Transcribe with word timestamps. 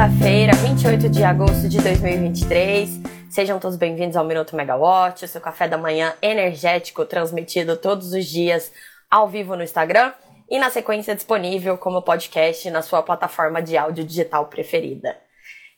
segunda-feira, 0.00 0.54
28 0.54 1.10
de 1.10 1.22
agosto 1.22 1.68
de 1.68 1.78
2023. 1.78 3.00
Sejam 3.28 3.58
todos 3.58 3.76
bem-vindos 3.76 4.16
ao 4.16 4.24
Minuto 4.24 4.56
Megawatt, 4.56 5.26
o 5.26 5.28
seu 5.28 5.42
café 5.42 5.68
da 5.68 5.76
manhã 5.76 6.14
energético 6.22 7.04
transmitido 7.04 7.76
todos 7.76 8.14
os 8.14 8.24
dias 8.24 8.72
ao 9.10 9.28
vivo 9.28 9.54
no 9.56 9.62
Instagram 9.62 10.14
e 10.48 10.58
na 10.58 10.70
sequência 10.70 11.14
disponível 11.14 11.76
como 11.76 12.00
podcast 12.00 12.70
na 12.70 12.80
sua 12.80 13.02
plataforma 13.02 13.60
de 13.60 13.76
áudio 13.76 14.02
digital 14.02 14.46
preferida. 14.46 15.18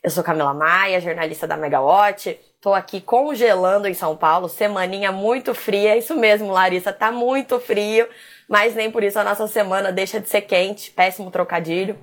Eu 0.00 0.10
sou 0.10 0.22
Camila 0.22 0.54
Maia, 0.54 1.00
jornalista 1.00 1.48
da 1.48 1.56
Megawatt. 1.56 2.38
Tô 2.60 2.72
aqui 2.72 3.00
congelando 3.00 3.88
em 3.88 3.94
São 3.94 4.16
Paulo, 4.16 4.48
semaninha 4.48 5.10
muito 5.10 5.52
fria. 5.52 5.96
Isso 5.96 6.14
mesmo, 6.14 6.52
Larissa, 6.52 6.92
tá 6.92 7.10
muito 7.10 7.58
frio, 7.58 8.08
mas 8.48 8.76
nem 8.76 8.88
por 8.88 9.02
isso 9.02 9.18
a 9.18 9.24
nossa 9.24 9.48
semana 9.48 9.90
deixa 9.90 10.20
de 10.20 10.28
ser 10.28 10.42
quente. 10.42 10.92
Péssimo 10.92 11.28
trocadilho. 11.28 11.98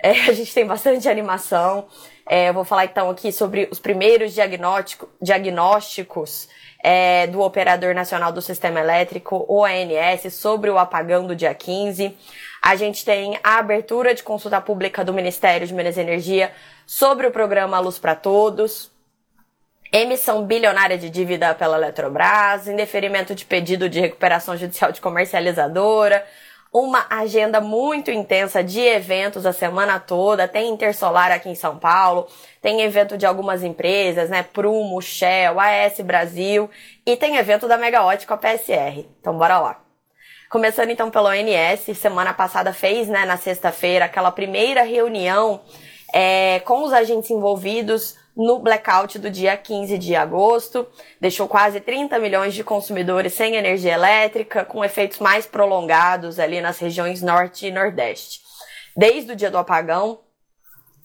É, 0.02 0.12
a 0.30 0.32
gente 0.32 0.52
tem 0.54 0.66
bastante 0.66 1.08
animação. 1.08 1.86
É, 2.26 2.48
eu 2.48 2.54
vou 2.54 2.64
falar 2.64 2.86
então 2.86 3.10
aqui 3.10 3.30
sobre 3.30 3.68
os 3.70 3.78
primeiros 3.78 4.32
diagnósticos 5.20 6.48
é, 6.82 7.26
do 7.26 7.40
Operador 7.40 7.94
Nacional 7.94 8.32
do 8.32 8.40
Sistema 8.40 8.80
Elétrico, 8.80 9.44
ONS, 9.48 10.32
sobre 10.32 10.70
o 10.70 10.78
apagão 10.78 11.26
do 11.26 11.36
dia 11.36 11.52
15. 11.52 12.16
A 12.62 12.76
gente 12.76 13.04
tem 13.04 13.38
a 13.42 13.58
abertura 13.58 14.14
de 14.14 14.22
consulta 14.22 14.60
pública 14.60 15.04
do 15.04 15.12
Ministério 15.12 15.66
de 15.66 15.74
Minas 15.74 15.96
e 15.96 16.00
Energia 16.00 16.52
sobre 16.86 17.26
o 17.26 17.30
programa 17.30 17.78
Luz 17.78 17.98
para 17.98 18.14
Todos. 18.14 18.90
Emissão 19.92 20.46
bilionária 20.46 20.96
de 20.96 21.10
dívida 21.10 21.52
pela 21.54 21.76
Eletrobras, 21.76 22.68
indeferimento 22.68 23.34
de 23.34 23.44
pedido 23.44 23.88
de 23.88 23.98
recuperação 23.98 24.56
judicial 24.56 24.92
de 24.92 25.00
comercializadora, 25.00 26.24
uma 26.72 27.06
agenda 27.10 27.60
muito 27.60 28.10
intensa 28.10 28.62
de 28.62 28.80
eventos 28.80 29.44
a 29.44 29.52
semana 29.52 29.98
toda. 29.98 30.46
Tem 30.46 30.70
Intersolar 30.70 31.32
aqui 31.32 31.48
em 31.48 31.54
São 31.54 31.78
Paulo, 31.78 32.28
tem 32.62 32.82
evento 32.82 33.18
de 33.18 33.26
algumas 33.26 33.64
empresas, 33.64 34.30
né? 34.30 34.42
Prumo, 34.42 35.00
Shell, 35.02 35.58
AS 35.58 36.00
Brasil 36.00 36.70
e 37.04 37.16
tem 37.16 37.36
evento 37.36 37.66
da 37.66 37.76
Megawatt 37.76 38.26
com 38.26 38.34
a 38.34 38.38
PSR. 38.38 39.06
Então 39.20 39.36
bora 39.36 39.58
lá. 39.58 39.80
Começando 40.48 40.90
então 40.90 41.10
pelo 41.10 41.28
ONS, 41.28 41.96
semana 41.96 42.34
passada 42.34 42.72
fez, 42.72 43.06
né, 43.06 43.24
na 43.24 43.36
sexta-feira, 43.36 44.06
aquela 44.06 44.32
primeira 44.32 44.82
reunião 44.82 45.60
é, 46.12 46.58
com 46.64 46.82
os 46.82 46.92
agentes 46.92 47.30
envolvidos 47.30 48.16
no 48.40 48.58
blackout 48.58 49.18
do 49.18 49.30
dia 49.30 49.54
15 49.54 49.98
de 49.98 50.16
agosto, 50.16 50.88
deixou 51.20 51.46
quase 51.46 51.78
30 51.78 52.18
milhões 52.18 52.54
de 52.54 52.64
consumidores 52.64 53.34
sem 53.34 53.54
energia 53.54 53.92
elétrica, 53.92 54.64
com 54.64 54.82
efeitos 54.82 55.18
mais 55.18 55.44
prolongados 55.44 56.38
ali 56.38 56.58
nas 56.58 56.78
regiões 56.78 57.20
norte 57.20 57.66
e 57.66 57.70
nordeste. 57.70 58.40
Desde 58.96 59.32
o 59.32 59.36
dia 59.36 59.50
do 59.50 59.58
apagão, 59.58 60.20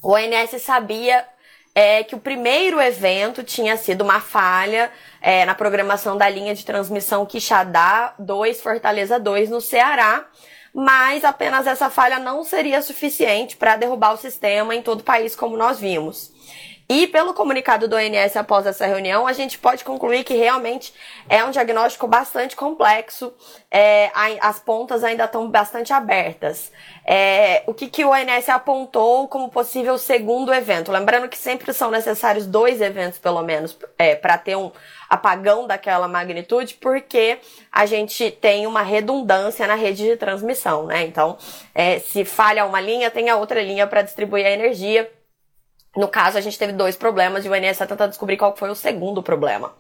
o 0.02 0.14
ONS 0.14 0.62
sabia 0.62 1.28
é, 1.74 2.06
que 2.06 2.16
o 2.16 2.20
primeiro 2.20 2.80
evento 2.80 3.44
tinha 3.44 3.76
sido 3.76 4.02
uma 4.02 4.22
falha 4.22 4.90
é, 5.22 5.44
na 5.44 5.54
programação 5.54 6.18
da 6.18 6.30
linha 6.30 6.56
de 6.56 6.64
transmissão 6.64 7.26
Quixadá 7.26 8.16
2 8.18 8.62
Fortaleza 8.62 9.20
2 9.20 9.50
no 9.50 9.60
Ceará, 9.60 10.26
mas 10.74 11.26
apenas 11.26 11.68
essa 11.68 11.90
falha 11.90 12.18
não 12.18 12.46
seria 12.46 12.82
suficiente 12.82 13.58
para 13.58 13.76
derrubar 13.76 14.14
o 14.14 14.18
sistema 14.18 14.74
em 14.74 14.82
todo 14.82 15.02
o 15.02 15.04
país, 15.04 15.36
como 15.36 15.58
nós 15.58 15.82
vimos. 15.82 16.34
E 16.88 17.08
pelo 17.08 17.34
comunicado 17.34 17.88
do 17.88 17.96
ONS 17.96 18.36
após 18.38 18.68
essa 18.68 18.86
reunião, 18.86 19.26
a 19.26 19.34
gente 19.34 19.58
pode 19.58 19.84
concluir 19.84 20.24
que 20.24 20.36
realmente 20.36 20.94
é 21.28 21.44
um 21.44 21.50
diagnóstico 21.50 22.06
bastante 22.06 22.56
complexo, 22.56 23.34
é, 23.72 24.12
as 24.40 24.60
pontas 24.60 25.04
ainda 25.04 25.26
estão 25.26 25.50
bastante 25.50 25.92
abertas. 25.92 26.72
É, 27.04 27.64
o 27.66 27.74
que, 27.74 27.88
que 27.88 28.06
o 28.06 28.12
ONS 28.12 28.50
apontou 28.50 29.28
como 29.28 29.50
possível 29.50 29.98
segundo 29.98 30.54
evento? 30.54 30.92
Lembrando 30.92 31.28
que 31.28 31.38
sempre 31.38 31.74
são 31.74 31.90
necessários 31.90 32.46
dois 32.46 32.80
eventos, 32.80 33.18
pelo 33.18 33.42
menos, 33.42 33.76
é, 33.98 34.14
para 34.14 34.38
ter 34.38 34.56
um 34.56 34.72
apagão 35.10 35.66
daquela 35.66 36.08
magnitude, 36.08 36.76
porque 36.76 37.40
a 37.72 37.88
gente 37.88 38.30
tem 38.30 38.68
uma 38.68 38.84
redundância 38.84 39.66
na 39.66 39.76
rede 39.76 40.04
de 40.04 40.18
transmissão, 40.18 40.86
né? 40.86 41.04
Então, 41.04 41.38
é, 41.74 41.98
se 41.98 42.24
falha 42.24 42.66
uma 42.66 42.80
linha, 42.80 43.10
tem 43.10 43.30
a 43.30 43.38
outra 43.38 43.62
linha 43.62 43.88
para 43.88 44.04
distribuir 44.04 44.46
a 44.46 44.52
energia. 44.52 45.12
No 45.96 46.08
caso, 46.08 46.38
a 46.38 46.42
gente 46.42 46.60
teve 46.60 46.74
dois 46.74 46.96
problemas 46.96 47.46
e 47.46 47.50
o 47.50 47.56
INSS 47.56 47.80
tentando 47.80 48.10
descobrir 48.10 48.38
qual 48.38 48.56
foi 48.56 48.70
o 48.70 48.76
segundo 48.76 49.24
problema. 49.24 49.74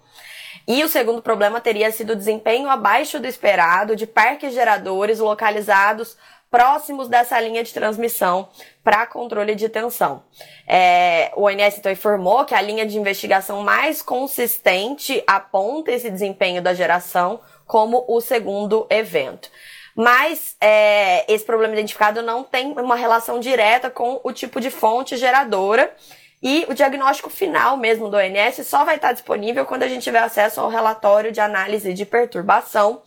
E 0.67 0.83
o 0.83 0.89
segundo 0.89 1.21
problema 1.21 1.61
teria 1.61 1.91
sido 1.91 2.13
o 2.13 2.15
desempenho 2.15 2.69
abaixo 2.69 3.19
do 3.19 3.27
esperado 3.27 3.95
de 3.95 4.07
parques 4.07 4.53
geradores 4.53 5.19
localizados 5.19 6.17
próximos 6.49 7.07
dessa 7.09 7.39
linha 7.39 7.63
de 7.63 7.73
transmissão 7.73 8.47
para 8.83 9.05
controle 9.05 9.55
de 9.55 9.67
tensão. 9.67 10.23
É, 10.65 11.31
o 11.35 11.43
ONS 11.43 11.77
então 11.77 11.91
informou 11.91 12.45
que 12.45 12.55
a 12.55 12.61
linha 12.61 12.85
de 12.85 12.97
investigação 12.97 13.61
mais 13.61 14.01
consistente 14.01 15.21
aponta 15.27 15.91
esse 15.91 16.09
desempenho 16.09 16.61
da 16.61 16.73
geração 16.73 17.41
como 17.67 18.05
o 18.07 18.21
segundo 18.21 18.87
evento. 18.89 19.51
Mas 19.95 20.57
é, 20.59 21.31
esse 21.31 21.45
problema 21.45 21.73
identificado 21.73 22.21
não 22.21 22.43
tem 22.43 22.73
uma 22.73 22.97
relação 22.97 23.39
direta 23.39 23.89
com 23.89 24.19
o 24.23 24.33
tipo 24.33 24.59
de 24.59 24.69
fonte 24.69 25.15
geradora. 25.15 25.95
E 26.43 26.65
o 26.69 26.73
diagnóstico 26.73 27.29
final 27.29 27.77
mesmo 27.77 28.09
do 28.09 28.17
ONS 28.17 28.67
só 28.67 28.83
vai 28.83 28.97
estar 28.97 29.13
disponível 29.13 29.65
quando 29.65 29.83
a 29.83 29.87
gente 29.87 30.03
tiver 30.03 30.19
acesso 30.19 30.59
ao 30.59 30.69
relatório 30.69 31.31
de 31.31 31.39
análise 31.39 31.93
de 31.93 32.05
perturbação. 32.05 33.01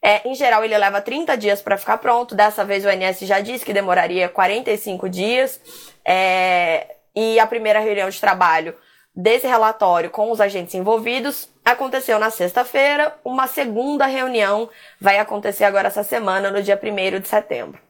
É, 0.00 0.28
em 0.28 0.34
geral, 0.34 0.62
ele 0.64 0.76
leva 0.76 1.00
30 1.00 1.36
dias 1.36 1.62
para 1.62 1.78
ficar 1.78 1.98
pronto. 1.98 2.34
Dessa 2.34 2.64
vez, 2.64 2.84
o 2.84 2.88
ONS 2.88 3.20
já 3.20 3.40
disse 3.40 3.64
que 3.64 3.72
demoraria 3.72 4.28
45 4.28 5.08
dias. 5.08 5.60
É, 6.04 6.94
e 7.16 7.40
a 7.40 7.46
primeira 7.46 7.80
reunião 7.80 8.08
de 8.08 8.20
trabalho 8.20 8.76
desse 9.18 9.48
relatório 9.48 10.10
com 10.10 10.30
os 10.30 10.40
agentes 10.40 10.76
envolvidos 10.76 11.50
aconteceu 11.64 12.20
na 12.20 12.30
sexta-feira. 12.30 13.16
Uma 13.24 13.48
segunda 13.48 14.06
reunião 14.06 14.70
vai 15.00 15.18
acontecer 15.18 15.64
agora 15.64 15.88
essa 15.88 16.04
semana, 16.04 16.52
no 16.52 16.62
dia 16.62 16.80
1 16.80 17.18
de 17.18 17.26
setembro. 17.26 17.80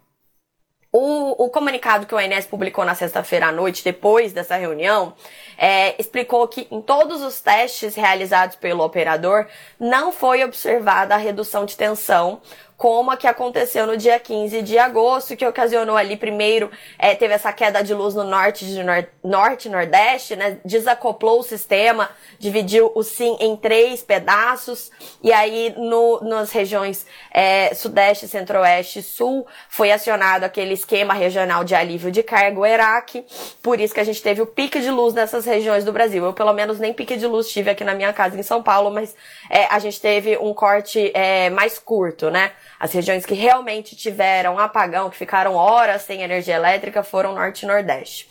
O, 0.90 1.44
o, 1.44 1.50
comunicado 1.50 2.06
que 2.06 2.14
o 2.14 2.16
ONS 2.16 2.46
publicou 2.46 2.82
na 2.82 2.94
sexta-feira 2.94 3.48
à 3.48 3.52
noite, 3.52 3.84
depois 3.84 4.32
dessa 4.32 4.56
reunião, 4.56 5.12
é, 5.58 5.94
explicou 6.00 6.48
que 6.48 6.66
em 6.70 6.80
todos 6.80 7.20
os 7.20 7.42
testes 7.42 7.94
realizados 7.94 8.56
pelo 8.56 8.82
operador 8.82 9.46
não 9.78 10.10
foi 10.10 10.42
observada 10.42 11.14
a 11.14 11.18
redução 11.18 11.66
de 11.66 11.76
tensão 11.76 12.40
como 12.78 13.10
a 13.10 13.16
que 13.16 13.26
aconteceu 13.26 13.88
no 13.88 13.96
dia 13.96 14.20
15 14.20 14.62
de 14.62 14.78
agosto, 14.78 15.36
que 15.36 15.44
ocasionou 15.44 15.96
ali 15.96 16.16
primeiro, 16.16 16.70
é, 16.96 17.12
teve 17.12 17.34
essa 17.34 17.52
queda 17.52 17.82
de 17.82 17.92
luz 17.92 18.14
no 18.14 18.22
norte 18.22 18.64
de 18.64 18.84
nor 18.84 19.04
norte 19.24 19.68
nordeste, 19.68 20.36
né? 20.36 20.58
Desacoplou 20.64 21.40
o 21.40 21.42
sistema, 21.42 22.08
dividiu 22.38 22.92
o 22.94 23.02
SIM 23.02 23.36
em 23.40 23.56
três 23.56 24.00
pedaços, 24.04 24.92
e 25.20 25.32
aí 25.32 25.74
no, 25.76 26.20
nas 26.20 26.52
regiões 26.52 27.04
é, 27.32 27.74
sudeste, 27.74 28.28
centro-oeste 28.28 29.00
e 29.00 29.02
sul, 29.02 29.44
foi 29.68 29.90
acionado 29.90 30.44
aquele 30.44 30.74
esquema 30.74 31.14
regional 31.14 31.64
de 31.64 31.74
alívio 31.74 32.12
de 32.12 32.22
carga, 32.22 32.60
o 32.60 32.64
ERAC, 32.64 33.26
por 33.60 33.80
isso 33.80 33.92
que 33.92 34.00
a 34.00 34.04
gente 34.04 34.22
teve 34.22 34.40
o 34.40 34.46
pique 34.46 34.80
de 34.80 34.90
luz 34.90 35.12
nessas 35.14 35.44
regiões 35.44 35.84
do 35.84 35.92
Brasil. 35.92 36.24
Eu, 36.24 36.32
pelo 36.32 36.52
menos, 36.52 36.78
nem 36.78 36.94
pique 36.94 37.16
de 37.16 37.26
luz 37.26 37.48
tive 37.48 37.70
aqui 37.70 37.82
na 37.82 37.94
minha 37.96 38.12
casa 38.12 38.38
em 38.38 38.42
São 38.44 38.62
Paulo, 38.62 38.88
mas 38.88 39.16
é, 39.50 39.64
a 39.64 39.80
gente 39.80 40.00
teve 40.00 40.38
um 40.38 40.54
corte 40.54 41.10
é, 41.12 41.50
mais 41.50 41.76
curto, 41.76 42.30
né? 42.30 42.52
As 42.78 42.92
regiões 42.92 43.26
que 43.26 43.34
realmente 43.34 43.96
tiveram 43.96 44.58
apagão, 44.58 45.10
que 45.10 45.16
ficaram 45.16 45.54
horas 45.54 46.02
sem 46.02 46.22
energia 46.22 46.56
elétrica, 46.56 47.02
foram 47.02 47.34
Norte 47.34 47.62
e 47.62 47.66
Nordeste. 47.66 48.28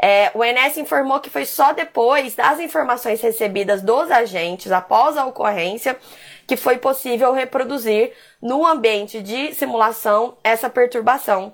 É, 0.00 0.30
o 0.34 0.44
ENS 0.44 0.76
informou 0.76 1.18
que 1.18 1.30
foi 1.30 1.44
só 1.44 1.72
depois 1.72 2.36
das 2.36 2.60
informações 2.60 3.20
recebidas 3.20 3.82
dos 3.82 4.10
agentes 4.10 4.70
após 4.70 5.16
a 5.16 5.26
ocorrência 5.26 5.98
que 6.46 6.56
foi 6.56 6.78
possível 6.78 7.32
reproduzir 7.32 8.12
no 8.40 8.64
ambiente 8.64 9.20
de 9.20 9.52
simulação 9.54 10.36
essa 10.44 10.70
perturbação 10.70 11.52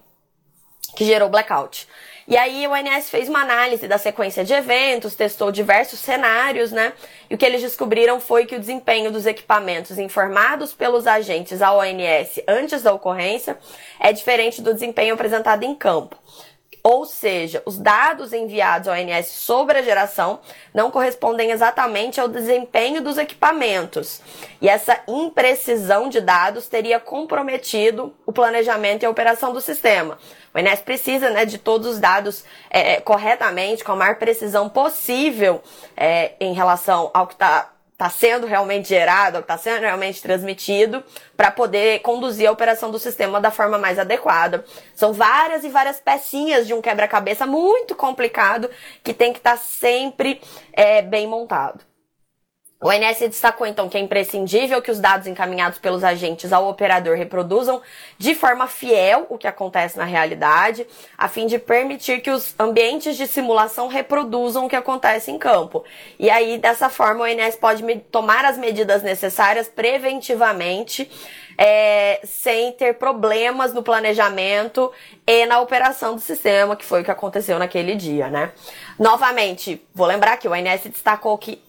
que 0.95 1.05
gerou 1.05 1.29
blackout. 1.29 1.89
E 2.27 2.39
aí 2.39 2.67
o 2.67 2.71
ONS 2.71 3.11
fez 3.11 3.29
uma 3.29 3.43
análise 3.43 3.87
da 3.87 3.99
sequência 3.99 4.45
de 4.45 4.55
eventos, 4.55 5.15
testou 5.15 5.53
diversos 5.53 6.01
cenários, 6.01 6.73
né? 6.73 6.95
E 7.29 7.35
o 7.35 7.39
que 7.39 7.45
eles 7.45 7.61
descobriram 7.61 8.19
foi 8.19 8.47
que 8.47 8.57
o 8.57 8.61
desempenho 8.61 9.11
dos 9.11 9.27
equipamentos 9.27 9.99
informados 9.99 10.73
pelos 10.73 11.07
agentes 11.07 11.61
ao 11.61 11.79
ONS 11.79 12.43
antes 12.49 12.83
da 12.83 12.95
ocorrência 12.95 13.59
é 14.01 14.11
diferente 14.13 14.63
do 14.63 14.73
desempenho 14.73 15.15
apresentado 15.15 15.65
em 15.65 15.75
campo. 15.75 16.17
Ou 16.87 17.07
seja, 17.07 17.63
os 17.65 17.79
dados 17.79 18.35
enviados 18.35 18.89
ao 18.89 18.95
ONS 18.95 19.29
sobre 19.29 19.79
a 19.79 19.83
geração 19.83 20.41
não 20.75 20.91
correspondem 20.91 21.51
exatamente 21.51 22.21
ao 22.21 22.29
desempenho 22.29 23.01
dos 23.01 23.17
equipamentos. 23.17 24.21
E 24.61 24.69
essa 24.69 25.01
imprecisão 25.09 26.11
de 26.11 26.21
dados 26.21 26.69
teria 26.69 27.01
comprometido 27.01 28.15
o 28.27 28.33
planejamento 28.35 29.03
e 29.03 29.07
a 29.07 29.11
operação 29.11 29.51
do 29.51 29.63
sistema. 29.63 30.19
O 30.55 30.59
ONS 30.59 30.81
precisa 30.83 31.31
né, 31.31 31.45
de 31.45 31.59
todos 31.59 31.89
os 31.89 31.99
dados 31.99 32.45
é, 32.71 33.01
corretamente, 33.01 33.83
com 33.83 33.93
a 33.93 33.97
maior 33.97 34.17
precisão 34.17 34.69
possível 34.69 35.61
é, 35.97 36.33
em 36.39 36.53
relação 36.53 37.11
ao 37.13 37.27
que 37.27 37.35
está 37.35 37.71
está 37.95 38.11
sendo 38.11 38.47
realmente 38.47 38.89
gerado, 38.89 39.39
está 39.39 39.57
sendo 39.57 39.81
realmente 39.81 40.21
transmitido, 40.21 41.03
para 41.37 41.51
poder 41.51 42.01
conduzir 42.01 42.49
a 42.49 42.53
operação 42.53 42.91
do 42.91 42.99
sistema 42.99 43.41
da 43.41 43.53
forma 43.53 43.79
mais 43.79 44.01
adequada. 44.01 44.65
São 44.95 45.13
várias 45.13 45.63
e 45.63 45.69
várias 45.69 46.01
pecinhas 46.01 46.67
de 46.67 46.75
um 46.75 46.83
quebra-cabeça 46.83 47.47
muito 47.47 47.95
complicado 47.95 48.69
que 49.03 49.15
tem 49.15 49.33
que 49.33 49.39
estar 49.39 49.53
tá 49.53 49.57
sempre 49.57 50.41
é, 50.73 51.03
bem 51.03 51.27
montado. 51.29 51.94
O 52.81 52.89
ONS 52.89 53.19
destacou 53.21 53.67
então 53.67 53.89
que 53.89 53.97
é 53.97 54.01
imprescindível 54.01 54.83
que 54.83 54.91
os 54.91 55.01
dados 55.01 55.27
encaminhados 55.27 55.79
pelos 55.79 56.05
agentes 56.05 56.53
ao 56.53 56.69
operador 56.69 57.17
reproduzam 57.17 57.81
de 58.19 58.35
forma 58.35 58.67
fiel 58.67 59.27
o 59.31 59.39
que 59.39 59.47
acontece 59.47 59.97
na 59.97 60.05
realidade, 60.05 60.87
a 61.17 61.27
fim 61.27 61.47
de 61.47 61.59
permitir 61.59 62.21
que 62.21 62.31
os 62.31 62.55
ambientes 62.59 63.17
de 63.17 63.27
simulação 63.27 63.89
reproduzam 63.89 64.67
o 64.67 64.69
que 64.69 64.77
acontece 64.77 65.31
em 65.31 65.39
campo. 65.39 65.83
E 66.19 66.29
aí, 66.29 66.59
dessa 66.59 66.91
forma, 66.91 67.25
o 67.25 67.27
ONS 67.27 67.57
pode 67.57 67.83
tomar 68.11 68.45
as 68.45 68.59
medidas 68.59 69.03
necessárias 69.03 69.67
preventivamente. 69.67 71.11
É, 71.57 72.21
sem 72.25 72.73
ter 72.73 72.95
problemas 72.95 73.73
no 73.73 73.81
planejamento 73.81 74.91
e 75.25 75.47
na 75.47 75.61
operação 75.61 76.17
do 76.17 76.21
sistema, 76.21 76.75
que 76.75 76.85
foi 76.85 77.03
o 77.03 77.05
que 77.05 77.13
aconteceu 77.13 77.61
naquele 77.61 77.95
dia, 77.95 78.29
né? 78.29 78.51
Novamente, 78.99 79.81
vou 79.95 80.05
lembrar 80.05 80.37
que 80.37 80.49
o 80.49 80.51
ONS 80.51 80.83
destacou 80.87 81.39
que 81.39 81.63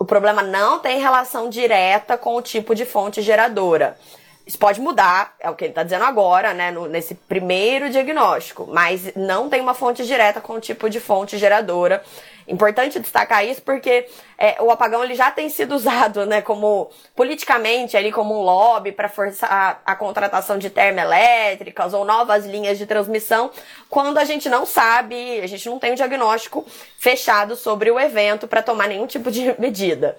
o 0.00 0.04
problema 0.06 0.42
não 0.42 0.78
tem 0.78 0.98
relação 0.98 1.50
direta 1.50 2.16
com 2.16 2.34
o 2.34 2.40
tipo 2.40 2.74
de 2.74 2.86
fonte 2.86 3.20
geradora. 3.20 3.98
Isso 4.46 4.58
pode 4.58 4.80
mudar, 4.80 5.34
é 5.38 5.50
o 5.50 5.54
que 5.54 5.64
ele 5.64 5.72
está 5.72 5.82
dizendo 5.82 6.04
agora, 6.04 6.54
né, 6.54 6.70
no, 6.70 6.88
nesse 6.88 7.14
primeiro 7.14 7.90
diagnóstico, 7.90 8.66
mas 8.72 9.14
não 9.14 9.50
tem 9.50 9.60
uma 9.60 9.74
fonte 9.74 10.06
direta 10.06 10.40
com 10.40 10.54
o 10.54 10.60
tipo 10.60 10.88
de 10.88 10.98
fonte 10.98 11.36
geradora. 11.36 12.02
Importante 12.50 12.98
destacar 12.98 13.46
isso 13.46 13.62
porque 13.62 14.08
é, 14.36 14.60
o 14.60 14.72
apagão 14.72 15.04
ele 15.04 15.14
já 15.14 15.30
tem 15.30 15.48
sido 15.48 15.72
usado, 15.76 16.26
né, 16.26 16.42
como 16.42 16.90
politicamente 17.14 17.96
ali 17.96 18.10
como 18.10 18.36
um 18.36 18.42
lobby 18.42 18.90
para 18.90 19.08
forçar 19.08 19.50
a, 19.50 19.92
a 19.92 19.94
contratação 19.94 20.58
de 20.58 20.68
termoelétricas 20.68 21.94
ou 21.94 22.04
novas 22.04 22.44
linhas 22.44 22.76
de 22.76 22.86
transmissão, 22.86 23.52
quando 23.88 24.18
a 24.18 24.24
gente 24.24 24.48
não 24.48 24.66
sabe, 24.66 25.40
a 25.40 25.46
gente 25.46 25.68
não 25.68 25.78
tem 25.78 25.92
um 25.92 25.94
diagnóstico 25.94 26.66
fechado 26.98 27.54
sobre 27.54 27.88
o 27.88 28.00
evento 28.00 28.48
para 28.48 28.62
tomar 28.62 28.88
nenhum 28.88 29.06
tipo 29.06 29.30
de 29.30 29.54
medida. 29.60 30.16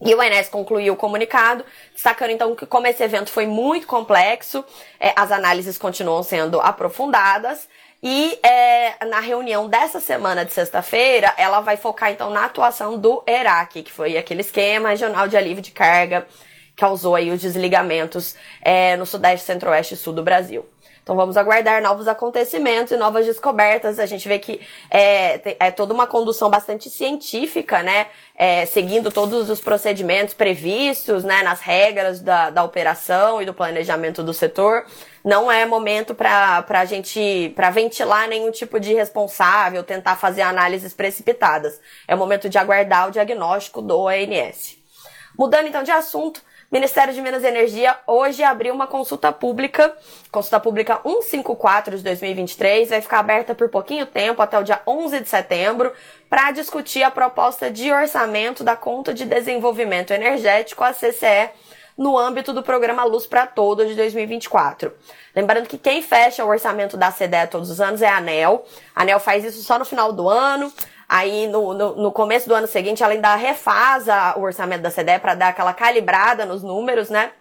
E 0.00 0.14
o 0.14 0.22
INES 0.22 0.48
concluiu 0.48 0.94
o 0.94 0.96
comunicado, 0.96 1.64
destacando 1.92 2.30
então 2.30 2.54
que 2.54 2.66
como 2.66 2.86
esse 2.86 3.02
evento 3.02 3.30
foi 3.30 3.46
muito 3.46 3.86
complexo, 3.86 4.64
é, 4.98 5.12
as 5.16 5.32
análises 5.32 5.76
continuam 5.76 6.22
sendo 6.22 6.60
aprofundadas 6.60 7.68
e 8.02 8.38
é, 8.44 9.04
na 9.06 9.18
reunião 9.18 9.68
dessa 9.68 10.00
semana 10.00 10.44
de 10.44 10.52
sexta-feira, 10.52 11.34
ela 11.36 11.60
vai 11.60 11.76
focar 11.76 12.12
então 12.12 12.30
na 12.30 12.44
atuação 12.44 12.96
do 12.96 13.22
ERAC, 13.26 13.82
que 13.82 13.92
foi 13.92 14.16
aquele 14.16 14.40
esquema 14.40 14.90
regional 14.90 15.26
de 15.26 15.36
alívio 15.36 15.62
de 15.62 15.72
carga 15.72 16.26
que 16.76 16.76
causou 16.76 17.16
aí 17.16 17.30
os 17.30 17.40
desligamentos 17.40 18.36
é, 18.62 18.96
no 18.96 19.04
sudeste, 19.04 19.44
centro-oeste 19.44 19.94
e 19.94 19.96
sul 19.96 20.12
do 20.12 20.22
Brasil. 20.22 20.64
Então 21.08 21.16
vamos 21.16 21.38
aguardar 21.38 21.80
novos 21.80 22.06
acontecimentos 22.06 22.92
e 22.92 22.96
novas 22.98 23.24
descobertas. 23.24 23.98
A 23.98 24.04
gente 24.04 24.28
vê 24.28 24.38
que 24.38 24.60
é, 24.90 25.56
é 25.58 25.70
toda 25.70 25.94
uma 25.94 26.06
condução 26.06 26.50
bastante 26.50 26.90
científica, 26.90 27.82
né? 27.82 28.08
É, 28.34 28.66
seguindo 28.66 29.10
todos 29.10 29.48
os 29.48 29.58
procedimentos 29.58 30.34
previstos, 30.34 31.24
né? 31.24 31.42
Nas 31.42 31.60
regras 31.60 32.20
da, 32.20 32.50
da 32.50 32.62
operação 32.62 33.40
e 33.40 33.46
do 33.46 33.54
planejamento 33.54 34.22
do 34.22 34.34
setor 34.34 34.84
não 35.24 35.50
é 35.50 35.64
momento 35.64 36.14
para 36.14 36.62
a 36.68 36.84
gente 36.84 37.54
para 37.56 37.70
ventilar 37.70 38.28
nenhum 38.28 38.50
tipo 38.50 38.78
de 38.78 38.92
responsável, 38.92 39.82
tentar 39.82 40.16
fazer 40.16 40.42
análises 40.42 40.92
precipitadas. 40.92 41.80
É 42.06 42.14
momento 42.14 42.50
de 42.50 42.58
aguardar 42.58 43.08
o 43.08 43.10
diagnóstico 43.10 43.80
do 43.80 43.98
ONS. 43.98 44.76
Mudando 45.38 45.68
então 45.68 45.82
de 45.82 45.90
assunto, 45.90 46.42
Ministério 46.70 47.14
de 47.14 47.22
Minas 47.22 47.42
e 47.44 47.46
Energia 47.46 47.96
hoje 48.06 48.42
abriu 48.42 48.74
uma 48.74 48.86
consulta 48.86 49.32
pública, 49.32 49.96
consulta 50.30 50.60
pública 50.60 51.00
154 51.02 51.96
de 51.96 52.02
2023, 52.02 52.90
vai 52.90 53.00
ficar 53.00 53.20
aberta 53.20 53.54
por 53.54 53.70
pouquinho 53.70 54.04
tempo, 54.04 54.42
até 54.42 54.58
o 54.58 54.62
dia 54.62 54.82
11 54.86 55.20
de 55.20 55.28
setembro, 55.30 55.90
para 56.28 56.50
discutir 56.50 57.02
a 57.02 57.10
proposta 57.10 57.70
de 57.70 57.90
orçamento 57.90 58.62
da 58.62 58.76
Conta 58.76 59.14
de 59.14 59.24
Desenvolvimento 59.24 60.10
Energético, 60.10 60.84
a 60.84 60.92
CCE, 60.92 61.48
no 61.96 62.18
âmbito 62.18 62.52
do 62.52 62.62
programa 62.62 63.02
Luz 63.02 63.26
para 63.26 63.46
Todos 63.46 63.88
de 63.88 63.94
2024. 63.94 64.92
Lembrando 65.34 65.66
que 65.66 65.78
quem 65.78 66.02
fecha 66.02 66.44
o 66.44 66.48
orçamento 66.48 66.98
da 66.98 67.10
CDE 67.10 67.48
todos 67.50 67.70
os 67.70 67.80
anos 67.80 68.02
é 68.02 68.08
a 68.08 68.18
ANEL. 68.18 68.64
A 68.94 69.02
ANEL 69.02 69.18
faz 69.18 69.42
isso 69.42 69.62
só 69.62 69.78
no 69.78 69.86
final 69.86 70.12
do 70.12 70.28
ano. 70.28 70.70
Aí 71.08 71.46
no, 71.46 71.72
no, 71.72 71.96
no 71.96 72.12
começo 72.12 72.48
do 72.48 72.54
ano 72.54 72.66
seguinte 72.66 73.02
ela 73.02 73.14
ainda 73.14 73.34
refasa 73.34 74.34
o 74.36 74.42
orçamento 74.42 74.82
da 74.82 74.90
CDE 74.90 75.18
para 75.20 75.34
dar 75.34 75.48
aquela 75.48 75.72
calibrada 75.72 76.44
nos 76.44 76.62
números, 76.62 77.08
né? 77.08 77.32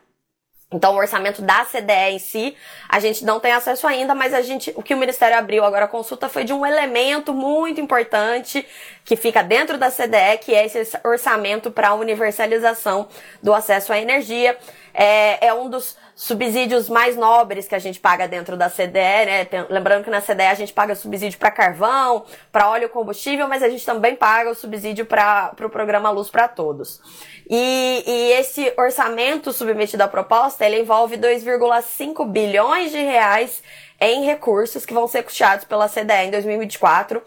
Então, 0.69 0.95
o 0.95 0.97
orçamento 0.97 1.41
da 1.41 1.63
CDE 1.63 2.11
em 2.11 2.19
si, 2.19 2.53
a 2.89 2.99
gente 2.99 3.23
não 3.23 3.39
tem 3.39 3.53
acesso 3.53 3.87
ainda, 3.87 4.13
mas 4.13 4.33
a 4.33 4.41
gente, 4.41 4.73
o 4.75 4.83
que 4.83 4.93
o 4.93 4.97
Ministério 4.97 5.37
abriu 5.37 5.63
agora 5.63 5.85
a 5.85 5.87
consulta 5.87 6.27
foi 6.27 6.43
de 6.43 6.51
um 6.51 6.65
elemento 6.65 7.33
muito 7.33 7.79
importante 7.79 8.67
que 9.05 9.15
fica 9.15 9.41
dentro 9.41 9.77
da 9.77 9.89
CDE, 9.89 10.39
que 10.41 10.53
é 10.53 10.65
esse 10.65 10.99
orçamento 11.05 11.71
para 11.71 11.89
a 11.89 11.93
universalização 11.93 13.07
do 13.41 13.53
acesso 13.53 13.93
à 13.93 13.97
energia. 13.97 14.57
É, 14.99 15.45
é 15.45 15.53
um 15.53 15.69
dos 15.69 15.95
subsídios 16.15 16.89
mais 16.89 17.15
nobres 17.15 17.67
que 17.67 17.75
a 17.75 17.79
gente 17.79 17.99
paga 17.99 18.27
dentro 18.27 18.57
da 18.57 18.67
CDE, 18.67 18.89
né? 18.93 19.47
Lembrando 19.69 20.03
que 20.03 20.09
na 20.09 20.19
CDE 20.19 20.47
a 20.47 20.55
gente 20.55 20.73
paga 20.73 20.95
subsídio 20.95 21.37
para 21.37 21.51
carvão, 21.51 22.25
para 22.51 22.67
óleo 22.67 22.89
combustível, 22.89 23.47
mas 23.47 23.61
a 23.61 23.69
gente 23.69 23.85
também 23.85 24.15
paga 24.15 24.49
o 24.49 24.55
subsídio 24.55 25.05
para 25.05 25.51
o 25.53 25.55
pro 25.55 25.69
programa 25.69 26.09
Luz 26.09 26.31
para 26.31 26.47
Todos. 26.47 26.99
E, 27.47 28.03
e 28.07 28.31
esse 28.39 28.73
orçamento 28.75 29.53
submetido 29.53 30.01
à 30.01 30.07
proposta, 30.07 30.65
ele 30.65 30.79
envolve 30.79 31.15
2,5 31.15 32.27
bilhões 32.27 32.91
de 32.91 32.97
reais 32.97 33.61
em 34.01 34.25
recursos 34.25 34.83
que 34.83 34.95
vão 34.95 35.07
ser 35.07 35.21
custeados 35.21 35.63
pela 35.63 35.87
CDE 35.87 36.25
em 36.25 36.31
2024. 36.31 37.21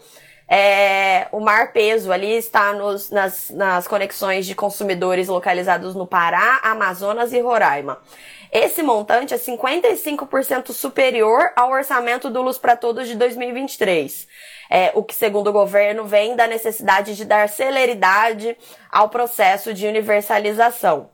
É, 0.53 1.29
o 1.31 1.39
maior 1.39 1.71
peso 1.71 2.11
ali 2.11 2.35
está 2.35 2.73
nos, 2.73 3.09
nas, 3.09 3.49
nas 3.51 3.87
conexões 3.87 4.45
de 4.45 4.53
consumidores 4.53 5.29
localizados 5.29 5.95
no 5.95 6.05
Pará, 6.05 6.59
Amazonas 6.61 7.31
e 7.31 7.39
Roraima. 7.39 8.01
Esse 8.51 8.83
montante 8.83 9.33
é 9.33 9.37
55% 9.37 10.73
superior 10.73 11.53
ao 11.55 11.71
orçamento 11.71 12.29
do 12.29 12.41
Luz 12.41 12.57
para 12.57 12.75
Todos 12.75 13.07
de 13.07 13.15
2023. 13.15 14.27
É, 14.69 14.91
o 14.93 15.01
que, 15.01 15.15
segundo 15.15 15.47
o 15.47 15.53
governo, 15.53 16.03
vem 16.03 16.35
da 16.35 16.47
necessidade 16.47 17.15
de 17.15 17.23
dar 17.23 17.47
celeridade 17.47 18.57
ao 18.91 19.07
processo 19.07 19.73
de 19.73 19.87
universalização. 19.87 21.11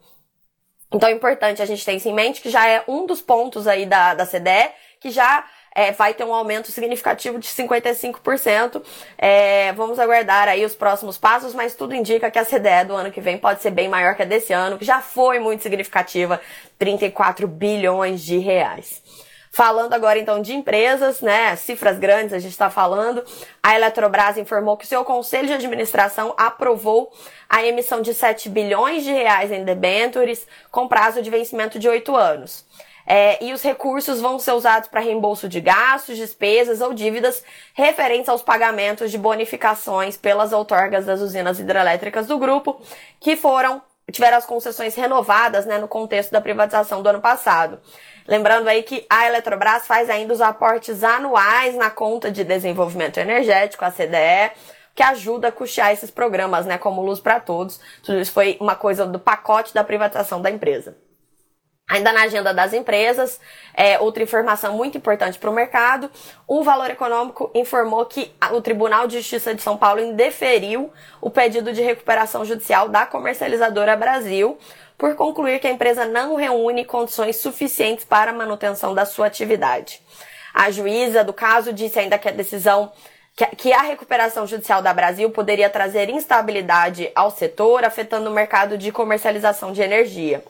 Então 0.91 1.09
é 1.09 1.11
importante 1.11 1.61
a 1.61 1.65
gente 1.65 1.85
ter 1.85 1.93
isso 1.93 2.09
em 2.09 2.13
mente, 2.13 2.41
que 2.41 2.49
já 2.49 2.67
é 2.67 2.83
um 2.87 3.05
dos 3.05 3.21
pontos 3.21 3.67
aí 3.67 3.85
da, 3.85 4.15
da 4.15 4.25
CDE, 4.25 4.71
que 4.99 5.11
já 5.11 5.45
é, 5.77 5.91
vai 5.91 6.11
ter 6.15 6.23
um 6.23 6.33
aumento 6.33 6.71
significativo 6.71 7.37
de 7.37 7.47
55%. 7.47 8.81
É, 9.15 9.71
vamos 9.73 9.99
aguardar 9.99 10.47
aí 10.47 10.65
os 10.65 10.75
próximos 10.75 11.19
passos, 11.19 11.53
mas 11.53 11.75
tudo 11.75 11.93
indica 11.93 12.31
que 12.31 12.39
a 12.39 12.43
CDE 12.43 12.87
do 12.87 12.95
ano 12.95 13.11
que 13.11 13.21
vem 13.21 13.37
pode 13.37 13.61
ser 13.61 13.69
bem 13.69 13.87
maior 13.87 14.15
que 14.15 14.23
a 14.23 14.25
desse 14.25 14.51
ano, 14.51 14.79
que 14.79 14.83
já 14.83 15.01
foi 15.01 15.37
muito 15.37 15.61
significativa, 15.61 16.41
34 16.79 17.47
bilhões 17.47 18.23
de 18.23 18.39
reais. 18.39 19.03
Falando 19.51 19.93
agora 19.93 20.17
então 20.17 20.41
de 20.41 20.51
empresas, 20.55 21.21
né? 21.21 21.55
Cifras 21.55 21.99
grandes 21.99 22.33
a 22.33 22.39
gente 22.39 22.51
está 22.51 22.71
falando. 22.71 23.23
A 23.61 23.75
Eletrobras 23.75 24.35
informou 24.35 24.77
que 24.77 24.87
seu 24.87 25.05
conselho 25.05 25.47
de 25.47 25.53
administração 25.53 26.33
aprovou 26.37 27.11
a 27.47 27.63
emissão 27.63 28.01
de 28.01 28.15
7 28.15 28.49
bilhões 28.49 29.03
de 29.03 29.11
reais 29.11 29.51
em 29.51 29.63
debêntures 29.63 30.47
com 30.71 30.87
prazo 30.87 31.21
de 31.21 31.29
vencimento 31.29 31.77
de 31.77 31.87
8 31.87 32.15
anos. 32.15 32.65
É, 33.09 33.41
e 33.41 33.53
os 33.53 33.63
recursos 33.63 34.19
vão 34.19 34.37
ser 34.37 34.51
usados 34.51 34.89
para 34.89 34.99
reembolso 34.99 35.47
de 35.47 35.61
gastos, 35.61 36.17
despesas 36.17 36.81
ou 36.81 36.93
dívidas 36.93 37.41
referentes 37.73 38.27
aos 38.27 38.41
pagamentos 38.41 39.09
de 39.09 39.17
bonificações 39.17 40.17
pelas 40.17 40.51
outorgas 40.51 41.05
das 41.05 41.21
usinas 41.21 41.57
hidrelétricas 41.57 42.27
do 42.27 42.37
grupo, 42.37 42.81
que 43.21 43.37
foram 43.37 43.81
tiveram 44.11 44.37
as 44.37 44.45
concessões 44.45 44.95
renovadas 44.95 45.65
né, 45.65 45.77
no 45.77 45.87
contexto 45.87 46.31
da 46.31 46.39
privatização 46.39 47.01
do 47.01 47.09
ano 47.09 47.19
passado. 47.19 47.79
Lembrando 48.25 48.67
aí 48.67 48.83
que 48.83 49.05
a 49.09 49.27
Eletrobras 49.27 49.85
faz 49.85 50.09
ainda 50.09 50.33
os 50.33 50.39
aportes 50.39 51.03
anuais 51.03 51.75
na 51.75 51.89
conta 51.89 52.31
de 52.31 52.43
desenvolvimento 52.43 53.17
energético, 53.17 53.83
a 53.83 53.91
CDE, 53.91 54.51
que 54.95 55.03
ajuda 55.03 55.49
a 55.49 55.51
custear 55.51 55.91
esses 55.91 56.09
programas, 56.09 56.65
né, 56.65 56.77
como 56.77 57.01
Luz 57.01 57.19
para 57.19 57.39
Todos. 57.39 57.79
Tudo 58.01 58.19
isso 58.19 58.31
foi 58.31 58.57
uma 58.61 58.75
coisa 58.75 59.05
do 59.05 59.19
pacote 59.19 59.73
da 59.73 59.83
privatização 59.83 60.41
da 60.41 60.49
empresa. 60.49 60.95
Ainda 61.89 62.11
na 62.11 62.23
agenda 62.23 62.53
das 62.53 62.73
empresas, 62.73 63.39
é, 63.73 63.97
outra 63.97 64.21
informação 64.21 64.75
muito 64.75 64.97
importante 64.97 65.39
para 65.39 65.49
o 65.49 65.53
mercado, 65.53 66.11
o 66.45 66.61
Valor 66.61 66.91
Econômico 66.91 67.49
informou 67.55 68.05
que 68.05 68.29
o 68.51 68.61
Tribunal 68.61 69.07
de 69.07 69.17
Justiça 69.19 69.55
de 69.55 69.61
São 69.61 69.77
Paulo 69.77 70.01
indeferiu 70.01 70.91
o 71.21 71.29
pedido 71.29 71.71
de 71.71 71.81
recuperação 71.81 72.43
judicial 72.43 72.89
da 72.89 73.05
comercializadora 73.05 73.95
Brasil 73.95 74.57
por 74.97 75.15
concluir 75.15 75.59
que 75.59 75.67
a 75.67 75.71
empresa 75.71 76.03
não 76.03 76.35
reúne 76.35 76.83
condições 76.83 77.37
suficientes 77.37 78.03
para 78.03 78.31
a 78.31 78.33
manutenção 78.33 78.93
da 78.93 79.05
sua 79.05 79.27
atividade. 79.27 80.01
A 80.53 80.69
juíza 80.69 81.23
do 81.23 81.31
caso 81.31 81.71
disse 81.71 81.99
ainda 81.99 82.17
que 82.17 82.27
a 82.27 82.31
decisão 82.33 82.91
que 83.45 83.71
a 83.71 83.81
recuperação 83.81 84.47
judicial 84.47 84.81
da 84.81 84.91
Brasil 84.91 85.29
poderia 85.29 85.69
trazer 85.69 86.09
instabilidade 86.09 87.11
ao 87.13 87.29
setor, 87.29 87.83
afetando 87.83 88.31
o 88.31 88.33
mercado 88.33 88.77
de 88.77 88.91
comercialização 88.91 89.71
de 89.71 89.81
energia. 89.81 90.43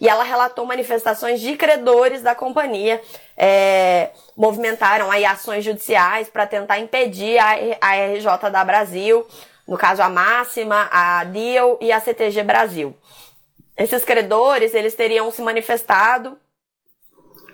E 0.00 0.08
ela 0.08 0.24
relatou 0.24 0.66
manifestações 0.66 1.40
de 1.40 1.56
credores 1.56 2.20
da 2.20 2.34
companhia, 2.34 3.00
é, 3.36 4.10
movimentaram 4.36 5.08
aí 5.08 5.24
ações 5.24 5.64
judiciais 5.64 6.28
para 6.28 6.44
tentar 6.44 6.80
impedir 6.80 7.38
a, 7.38 7.52
a 7.80 7.94
RJ 8.12 8.50
da 8.50 8.64
Brasil, 8.64 9.24
no 9.68 9.78
caso 9.78 10.02
a 10.02 10.08
Máxima, 10.08 10.88
a 10.90 11.22
DIL 11.22 11.78
e 11.80 11.92
a 11.92 12.00
CTG 12.00 12.42
Brasil. 12.42 12.96
Esses 13.76 14.04
credores, 14.04 14.74
eles 14.74 14.96
teriam 14.96 15.30
se 15.30 15.40
manifestado 15.40 16.36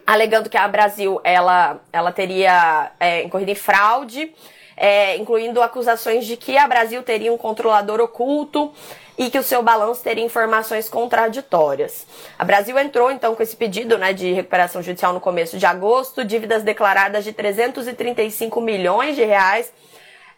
alegando 0.07 0.49
que 0.49 0.57
a 0.57 0.67
Brasil 0.67 1.21
ela, 1.23 1.81
ela 1.93 2.11
teria 2.11 2.93
é, 2.99 3.25
incorrido 3.25 3.51
em 3.51 3.55
fraude 3.55 4.35
é, 4.79 5.17
incluindo 5.17 5.61
acusações 5.61 6.25
de 6.25 6.37
que 6.37 6.57
a 6.57 6.67
Brasil 6.69 7.03
teria 7.03 7.33
um 7.33 7.37
controlador 7.37 8.01
oculto 8.01 8.73
e 9.19 9.29
que 9.29 9.39
o 9.39 9.43
seu 9.43 9.61
balanço 9.61 10.03
teria 10.03 10.25
informações 10.25 10.89
contraditórias. 10.89 12.07
A 12.39 12.45
Brasil 12.45 12.79
entrou 12.79 13.11
então 13.11 13.35
com 13.35 13.43
esse 13.43 13.57
pedido 13.57 13.99
né, 13.99 14.13
de 14.13 14.33
recuperação 14.33 14.81
judicial 14.81 15.13
no 15.13 15.21
começo 15.21 15.59
de 15.59 15.67
agosto, 15.67 16.25
dívidas 16.25 16.63
declaradas 16.63 17.25
de 17.25 17.33
335 17.33 18.61
milhões 18.61 19.17
de 19.17 19.25
reais. 19.25 19.73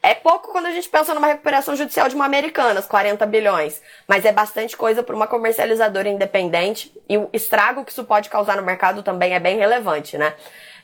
É 0.03 0.15
pouco 0.15 0.51
quando 0.51 0.65
a 0.65 0.71
gente 0.71 0.89
pensa 0.89 1.13
numa 1.13 1.27
recuperação 1.27 1.77
judicial 1.77 2.09
de 2.09 2.15
uma 2.15 2.25
Americanas, 2.25 2.87
40 2.87 3.27
bilhões, 3.27 3.83
mas 4.09 4.25
é 4.25 4.33
bastante 4.33 4.75
coisa 4.75 5.03
para 5.03 5.15
uma 5.15 5.27
comercializadora 5.27 6.09
independente 6.09 6.91
e 7.07 7.19
o 7.19 7.29
estrago 7.35 7.85
que 7.85 7.93
isso 7.93 8.05
pode 8.05 8.31
causar 8.31 8.57
no 8.57 8.63
mercado 8.63 9.03
também 9.03 9.35
é 9.35 9.39
bem 9.39 9.59
relevante, 9.59 10.17
né? 10.17 10.33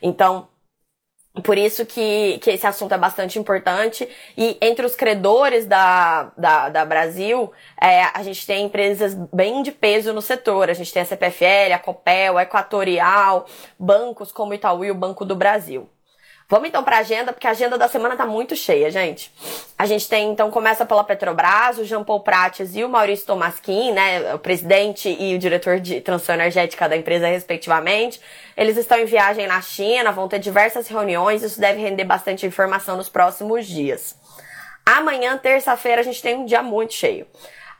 Então, 0.02 0.46
por 1.42 1.58
isso 1.58 1.84
que, 1.84 2.38
que 2.38 2.50
esse 2.50 2.66
assunto 2.66 2.92
é 2.92 2.98
bastante 2.98 3.38
importante. 3.38 4.08
E 4.36 4.56
entre 4.60 4.86
os 4.86 4.94
credores 4.94 5.66
da, 5.66 6.32
da, 6.36 6.68
da 6.68 6.84
Brasil, 6.84 7.52
é, 7.80 8.04
a 8.14 8.22
gente 8.22 8.46
tem 8.46 8.64
empresas 8.66 9.14
bem 9.32 9.62
de 9.62 9.72
peso 9.72 10.12
no 10.12 10.22
setor. 10.22 10.70
A 10.70 10.74
gente 10.74 10.92
tem 10.92 11.02
a 11.02 11.06
CPFL, 11.06 11.74
a 11.74 11.78
Copel, 11.78 12.38
a 12.38 12.42
Equatorial, 12.42 13.46
bancos 13.78 14.32
como 14.32 14.54
Itaú 14.54 14.84
e 14.84 14.90
o 14.90 14.94
Banco 14.94 15.24
do 15.24 15.36
Brasil. 15.36 15.88
Vamos 16.48 16.68
então 16.68 16.84
para 16.84 16.98
a 16.98 17.00
agenda, 17.00 17.32
porque 17.32 17.46
a 17.48 17.50
agenda 17.50 17.76
da 17.76 17.88
semana 17.88 18.14
tá 18.14 18.24
muito 18.24 18.54
cheia, 18.54 18.88
gente. 18.88 19.32
A 19.76 19.84
gente 19.84 20.08
tem, 20.08 20.30
então, 20.30 20.48
começa 20.48 20.86
pela 20.86 21.02
Petrobras, 21.02 21.76
o 21.76 21.84
Jean 21.84 22.04
Paul 22.04 22.20
Prates 22.20 22.76
e 22.76 22.84
o 22.84 22.88
Maurício 22.88 23.26
Tomasquim, 23.26 23.90
né, 23.90 24.32
o 24.32 24.38
presidente 24.38 25.08
e 25.08 25.34
o 25.34 25.38
diretor 25.40 25.80
de 25.80 26.00
transição 26.00 26.36
energética 26.36 26.88
da 26.88 26.96
empresa, 26.96 27.26
respectivamente. 27.26 28.20
Eles 28.56 28.76
estão 28.76 28.96
em 28.96 29.06
viagem 29.06 29.48
na 29.48 29.60
China, 29.60 30.12
vão 30.12 30.28
ter 30.28 30.38
diversas 30.38 30.86
reuniões, 30.86 31.42
isso 31.42 31.60
deve 31.60 31.80
render 31.80 32.04
bastante 32.04 32.46
informação 32.46 32.96
nos 32.96 33.08
próximos 33.08 33.66
dias. 33.66 34.14
Amanhã, 34.84 35.36
terça-feira, 35.36 36.00
a 36.00 36.04
gente 36.04 36.22
tem 36.22 36.36
um 36.36 36.44
dia 36.44 36.62
muito 36.62 36.94
cheio. 36.94 37.26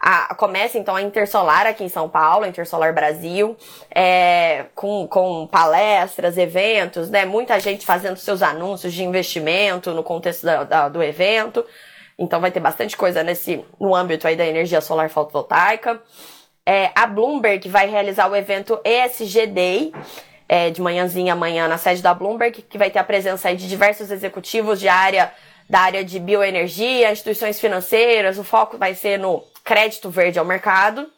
A, 0.09 0.37
começa 0.37 0.79
então 0.79 0.95
a 0.95 1.03
Intersolar 1.03 1.67
aqui 1.67 1.83
em 1.83 1.89
São 1.89 2.09
Paulo, 2.09 2.47
Intersolar 2.47 2.95
Brasil, 2.95 3.57
é, 3.93 4.67
com, 4.73 5.05
com 5.09 5.49
palestras, 5.49 6.39
eventos, 6.39 7.11
né? 7.11 7.25
Muita 7.25 7.59
gente 7.59 7.85
fazendo 7.85 8.17
seus 8.17 8.41
anúncios 8.41 8.93
de 8.93 9.03
investimento 9.03 9.91
no 9.91 10.05
contexto 10.05 10.45
da, 10.45 10.63
da, 10.63 10.89
do 10.89 11.03
evento. 11.03 11.67
Então 12.17 12.41
vai 12.41 12.53
ter 12.53 12.61
bastante 12.61 12.97
coisa 12.97 13.25
nesse 13.25 13.65
no 13.81 13.97
âmbito 13.97 14.29
aí 14.29 14.37
da 14.37 14.47
energia 14.47 14.81
solar 14.81 15.11
fotovoltaica. 15.11 16.01
É, 16.65 16.93
a 16.95 17.05
Bloomberg 17.09 17.69
vai 17.69 17.91
realizar 17.91 18.31
o 18.31 18.37
evento 18.37 18.79
ESG 18.85 19.49
Day. 19.49 19.93
É, 20.49 20.71
de 20.71 20.81
manhãzinha 20.81 21.33
amanhã 21.33 21.67
na 21.67 21.77
sede 21.77 22.01
da 22.01 22.15
Bloomberg, 22.15 22.63
que 22.63 22.79
vai 22.79 22.89
ter 22.89 23.01
a 23.01 23.05
presença 23.05 23.53
de 23.53 23.69
diversos 23.69 24.13
executivos 24.13 24.79
de 24.79 24.89
área 24.89 25.33
da 25.69 25.81
área 25.81 26.05
de 26.05 26.21
bioenergia, 26.21 27.11
instituições 27.11 27.59
financeiras, 27.59 28.39
o 28.39 28.45
foco 28.45 28.79
vai 28.79 28.95
ser 28.95 29.19
no 29.19 29.43
crédito 29.67 30.09
verde 30.09 30.39
ao 30.39 30.45
mercado. 30.45 31.11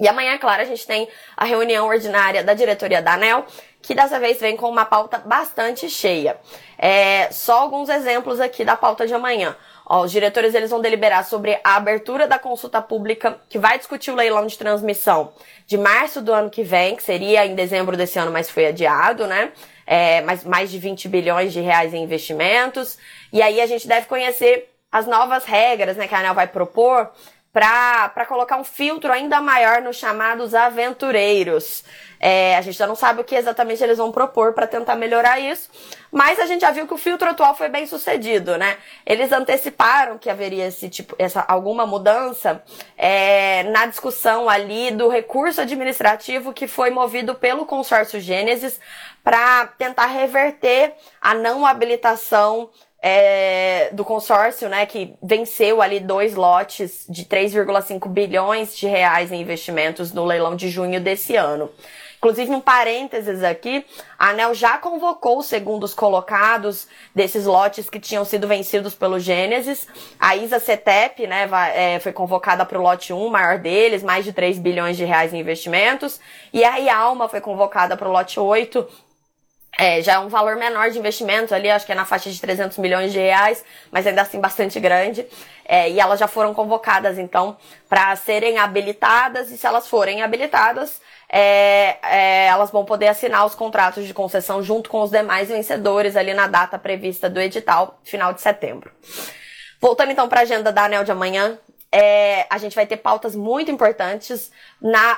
E 0.00 0.06
amanhã, 0.06 0.36
claro, 0.38 0.62
a 0.62 0.64
gente 0.64 0.86
tem 0.86 1.08
a 1.36 1.44
reunião 1.44 1.86
ordinária 1.86 2.44
da 2.44 2.54
diretoria 2.54 3.00
da 3.00 3.14
ANEL, 3.14 3.46
que 3.80 3.94
dessa 3.94 4.20
vez 4.20 4.40
vem 4.40 4.56
com 4.56 4.68
uma 4.68 4.84
pauta 4.84 5.18
bastante 5.18 5.88
cheia. 5.88 6.36
É, 6.76 7.30
só 7.32 7.60
alguns 7.60 7.88
exemplos 7.88 8.40
aqui 8.40 8.64
da 8.64 8.76
pauta 8.76 9.06
de 9.06 9.14
amanhã. 9.14 9.56
Ó, 9.86 10.02
os 10.02 10.12
diretores 10.12 10.54
eles 10.54 10.70
vão 10.70 10.80
deliberar 10.80 11.24
sobre 11.24 11.58
a 11.64 11.76
abertura 11.76 12.28
da 12.28 12.38
consulta 12.38 12.82
pública 12.82 13.40
que 13.48 13.58
vai 13.58 13.78
discutir 13.78 14.10
o 14.10 14.14
leilão 14.14 14.46
de 14.46 14.58
transmissão 14.58 15.32
de 15.66 15.78
março 15.78 16.20
do 16.20 16.32
ano 16.32 16.50
que 16.50 16.62
vem, 16.62 16.94
que 16.94 17.02
seria 17.02 17.46
em 17.46 17.54
dezembro 17.54 17.96
desse 17.96 18.18
ano, 18.18 18.30
mas 18.30 18.50
foi 18.50 18.66
adiado, 18.66 19.26
né? 19.26 19.52
É, 19.86 20.20
mais, 20.20 20.44
mais 20.44 20.70
de 20.70 20.78
20 20.78 21.08
bilhões 21.08 21.52
de 21.52 21.60
reais 21.60 21.94
em 21.94 22.02
investimentos. 22.02 22.98
E 23.32 23.40
aí 23.40 23.60
a 23.60 23.66
gente 23.66 23.88
deve 23.88 24.06
conhecer 24.06 24.70
as 24.90 25.06
novas 25.06 25.44
regras 25.44 25.96
né, 25.96 26.08
que 26.08 26.14
a 26.14 26.18
ANEL 26.18 26.34
vai 26.34 26.46
propor 26.46 27.10
para 27.58 28.24
colocar 28.26 28.56
um 28.56 28.64
filtro 28.64 29.12
ainda 29.12 29.40
maior 29.40 29.82
nos 29.82 29.96
chamados 29.96 30.54
aventureiros. 30.54 31.82
É, 32.20 32.56
a 32.56 32.60
gente 32.60 32.76
já 32.76 32.86
não 32.86 32.96
sabe 32.96 33.20
o 33.20 33.24
que 33.24 33.34
exatamente 33.34 33.82
eles 33.82 33.98
vão 33.98 34.10
propor 34.10 34.52
para 34.52 34.66
tentar 34.66 34.96
melhorar 34.96 35.38
isso, 35.38 35.70
mas 36.10 36.38
a 36.40 36.46
gente 36.46 36.62
já 36.62 36.70
viu 36.70 36.86
que 36.86 36.94
o 36.94 36.98
filtro 36.98 37.28
atual 37.28 37.54
foi 37.54 37.68
bem 37.68 37.86
sucedido, 37.86 38.56
né? 38.56 38.76
Eles 39.06 39.30
anteciparam 39.30 40.18
que 40.18 40.28
haveria 40.28 40.66
esse 40.66 40.88
tipo, 40.88 41.14
essa 41.18 41.40
alguma 41.40 41.86
mudança 41.86 42.62
é, 42.96 43.62
na 43.64 43.86
discussão 43.86 44.48
ali 44.48 44.90
do 44.90 45.08
recurso 45.08 45.60
administrativo 45.60 46.52
que 46.52 46.66
foi 46.66 46.90
movido 46.90 47.36
pelo 47.36 47.66
consórcio 47.66 48.20
Gênesis 48.20 48.80
para 49.22 49.66
tentar 49.78 50.06
reverter 50.06 50.94
a 51.20 51.34
não 51.34 51.64
habilitação 51.64 52.70
é, 53.00 53.90
do 53.92 54.04
consórcio, 54.04 54.68
né, 54.68 54.84
que 54.86 55.14
venceu 55.22 55.80
ali 55.80 56.00
dois 56.00 56.34
lotes 56.34 57.06
de 57.08 57.24
3,5 57.24 58.08
bilhões 58.08 58.76
de 58.76 58.86
reais 58.86 59.30
em 59.30 59.40
investimentos 59.40 60.12
no 60.12 60.24
leilão 60.24 60.56
de 60.56 60.68
junho 60.68 61.00
desse 61.00 61.36
ano. 61.36 61.70
Inclusive, 62.18 62.50
um 62.50 62.60
parênteses 62.60 63.44
aqui, 63.44 63.86
a 64.18 64.30
ANEL 64.30 64.52
já 64.52 64.76
convocou 64.76 65.38
os 65.38 65.46
segundos 65.46 65.94
colocados 65.94 66.88
desses 67.14 67.46
lotes 67.46 67.88
que 67.88 68.00
tinham 68.00 68.24
sido 68.24 68.48
vencidos 68.48 68.92
pelo 68.92 69.20
Gênesis. 69.20 69.86
A 70.18 70.34
ISA 70.34 70.58
CETEP, 70.58 71.28
né, 71.28 71.48
é, 71.76 72.00
foi 72.00 72.12
convocada 72.12 72.66
para 72.66 72.76
o 72.76 72.82
lote 72.82 73.12
1, 73.12 73.28
maior 73.28 73.58
deles, 73.58 74.02
mais 74.02 74.24
de 74.24 74.32
3 74.32 74.58
bilhões 74.58 74.96
de 74.96 75.04
reais 75.04 75.32
em 75.32 75.38
investimentos. 75.38 76.18
E 76.52 76.64
a 76.64 76.76
IALMA 76.78 77.28
foi 77.28 77.40
convocada 77.40 77.96
para 77.96 78.08
o 78.08 78.12
lote 78.12 78.40
8, 78.40 78.84
é, 79.78 80.02
já 80.02 80.14
é 80.14 80.18
um 80.18 80.28
valor 80.28 80.56
menor 80.56 80.90
de 80.90 80.98
investimento 80.98 81.54
ali, 81.54 81.70
acho 81.70 81.86
que 81.86 81.92
é 81.92 81.94
na 81.94 82.04
faixa 82.04 82.28
de 82.28 82.40
300 82.40 82.76
milhões 82.78 83.12
de 83.12 83.18
reais, 83.20 83.64
mas 83.92 84.04
ainda 84.04 84.22
assim 84.22 84.40
bastante 84.40 84.80
grande. 84.80 85.24
É, 85.64 85.88
e 85.88 86.00
elas 86.00 86.18
já 86.18 86.26
foram 86.26 86.52
convocadas, 86.52 87.16
então, 87.16 87.56
para 87.88 88.16
serem 88.16 88.58
habilitadas, 88.58 89.52
e 89.52 89.56
se 89.56 89.66
elas 89.66 89.86
forem 89.86 90.20
habilitadas, 90.20 91.00
é, 91.28 91.96
é, 92.02 92.46
elas 92.46 92.72
vão 92.72 92.84
poder 92.84 93.06
assinar 93.06 93.46
os 93.46 93.54
contratos 93.54 94.04
de 94.04 94.12
concessão 94.12 94.62
junto 94.64 94.90
com 94.90 95.00
os 95.00 95.10
demais 95.10 95.48
vencedores 95.48 96.16
ali 96.16 96.34
na 96.34 96.48
data 96.48 96.76
prevista 96.76 97.30
do 97.30 97.40
edital, 97.40 98.00
final 98.02 98.32
de 98.32 98.40
setembro. 98.40 98.90
Voltando 99.80 100.10
então 100.10 100.28
para 100.28 100.40
a 100.40 100.42
agenda 100.42 100.72
da 100.72 100.86
ANEL 100.86 101.04
de 101.04 101.12
amanhã, 101.12 101.56
é, 101.90 102.46
a 102.50 102.58
gente 102.58 102.74
vai 102.74 102.86
ter 102.86 102.98
pautas 102.98 103.34
muito 103.34 103.70
importantes 103.70 104.52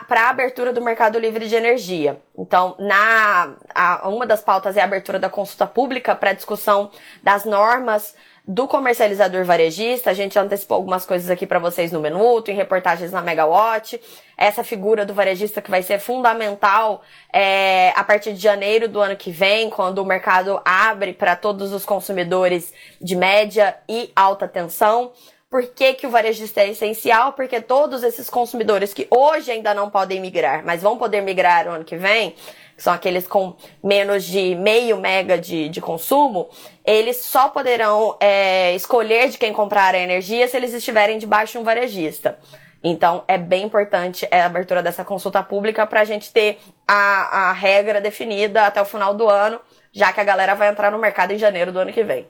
para 0.06 0.22
a 0.22 0.30
abertura 0.30 0.72
do 0.72 0.80
mercado 0.80 1.18
livre 1.18 1.48
de 1.48 1.54
energia. 1.54 2.20
Então, 2.38 2.76
na, 2.78 3.54
a, 3.74 4.08
uma 4.08 4.24
das 4.24 4.40
pautas 4.40 4.76
é 4.76 4.80
a 4.80 4.84
abertura 4.84 5.18
da 5.18 5.28
consulta 5.28 5.66
pública 5.66 6.14
para 6.14 6.32
discussão 6.32 6.90
das 7.22 7.44
normas 7.44 8.14
do 8.46 8.66
comercializador 8.66 9.44
varejista. 9.44 10.10
A 10.10 10.14
gente 10.14 10.38
antecipou 10.38 10.76
algumas 10.76 11.04
coisas 11.04 11.28
aqui 11.28 11.46
para 11.46 11.58
vocês 11.58 11.92
no 11.92 12.00
minuto, 12.00 12.50
em 12.50 12.54
reportagens 12.54 13.12
na 13.12 13.20
Megawatt. 13.20 14.00
Essa 14.36 14.64
figura 14.64 15.04
do 15.04 15.12
varejista 15.12 15.60
que 15.60 15.70
vai 15.70 15.82
ser 15.82 15.98
fundamental 15.98 17.02
é, 17.32 17.92
a 17.94 18.02
partir 18.04 18.32
de 18.32 18.40
janeiro 18.40 18.88
do 18.88 19.00
ano 19.00 19.16
que 19.16 19.30
vem, 19.30 19.68
quando 19.68 19.98
o 19.98 20.04
mercado 20.04 20.60
abre 20.64 21.12
para 21.12 21.36
todos 21.36 21.72
os 21.72 21.84
consumidores 21.84 22.72
de 23.00 23.14
média 23.14 23.76
e 23.88 24.10
alta 24.14 24.48
tensão. 24.48 25.12
Por 25.50 25.66
que, 25.66 25.94
que 25.94 26.06
o 26.06 26.10
varejista 26.10 26.60
é 26.60 26.68
essencial? 26.68 27.32
Porque 27.32 27.60
todos 27.60 28.04
esses 28.04 28.30
consumidores 28.30 28.94
que 28.94 29.08
hoje 29.10 29.50
ainda 29.50 29.74
não 29.74 29.90
podem 29.90 30.20
migrar, 30.20 30.64
mas 30.64 30.80
vão 30.80 30.96
poder 30.96 31.22
migrar 31.22 31.66
o 31.66 31.72
ano 31.72 31.84
que 31.84 31.96
vem, 31.96 32.36
que 32.76 32.82
são 32.84 32.92
aqueles 32.92 33.26
com 33.26 33.56
menos 33.82 34.22
de 34.22 34.54
meio 34.54 34.96
mega 34.96 35.36
de, 35.36 35.68
de 35.68 35.80
consumo, 35.80 36.48
eles 36.84 37.24
só 37.24 37.48
poderão 37.48 38.16
é, 38.20 38.76
escolher 38.76 39.28
de 39.28 39.38
quem 39.38 39.52
comprar 39.52 39.92
a 39.92 39.98
energia 39.98 40.46
se 40.46 40.56
eles 40.56 40.72
estiverem 40.72 41.18
debaixo 41.18 41.54
de 41.54 41.58
um 41.58 41.64
varejista. 41.64 42.38
Então, 42.80 43.24
é 43.26 43.36
bem 43.36 43.64
importante 43.64 44.28
a 44.30 44.46
abertura 44.46 44.84
dessa 44.84 45.04
consulta 45.04 45.42
pública 45.42 45.84
para 45.84 46.02
a 46.02 46.04
gente 46.04 46.32
ter 46.32 46.60
a, 46.86 47.48
a 47.48 47.52
regra 47.52 48.00
definida 48.00 48.66
até 48.66 48.80
o 48.80 48.84
final 48.84 49.14
do 49.14 49.28
ano, 49.28 49.60
já 49.92 50.12
que 50.12 50.20
a 50.20 50.24
galera 50.24 50.54
vai 50.54 50.68
entrar 50.68 50.92
no 50.92 50.98
mercado 50.98 51.32
em 51.32 51.38
janeiro 51.38 51.72
do 51.72 51.80
ano 51.80 51.92
que 51.92 52.04
vem. 52.04 52.28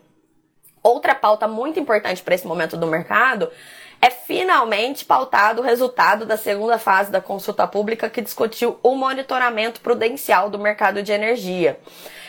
Outra 0.83 1.15
pauta 1.15 1.47
muito 1.47 1.79
importante 1.79 2.23
para 2.23 2.35
esse 2.35 2.47
momento 2.47 2.77
do 2.77 2.87
mercado 2.87 3.51
é 4.01 4.09
finalmente 4.09 5.05
pautado 5.05 5.61
o 5.61 5.65
resultado 5.65 6.25
da 6.25 6.37
segunda 6.37 6.79
fase 6.79 7.11
da 7.11 7.21
consulta 7.21 7.67
pública 7.67 8.09
que 8.09 8.23
discutiu 8.23 8.79
o 8.83 8.95
monitoramento 8.95 9.81
prudencial 9.81 10.49
do 10.49 10.59
mercado 10.59 11.03
de 11.03 11.13
energia. 11.13 11.79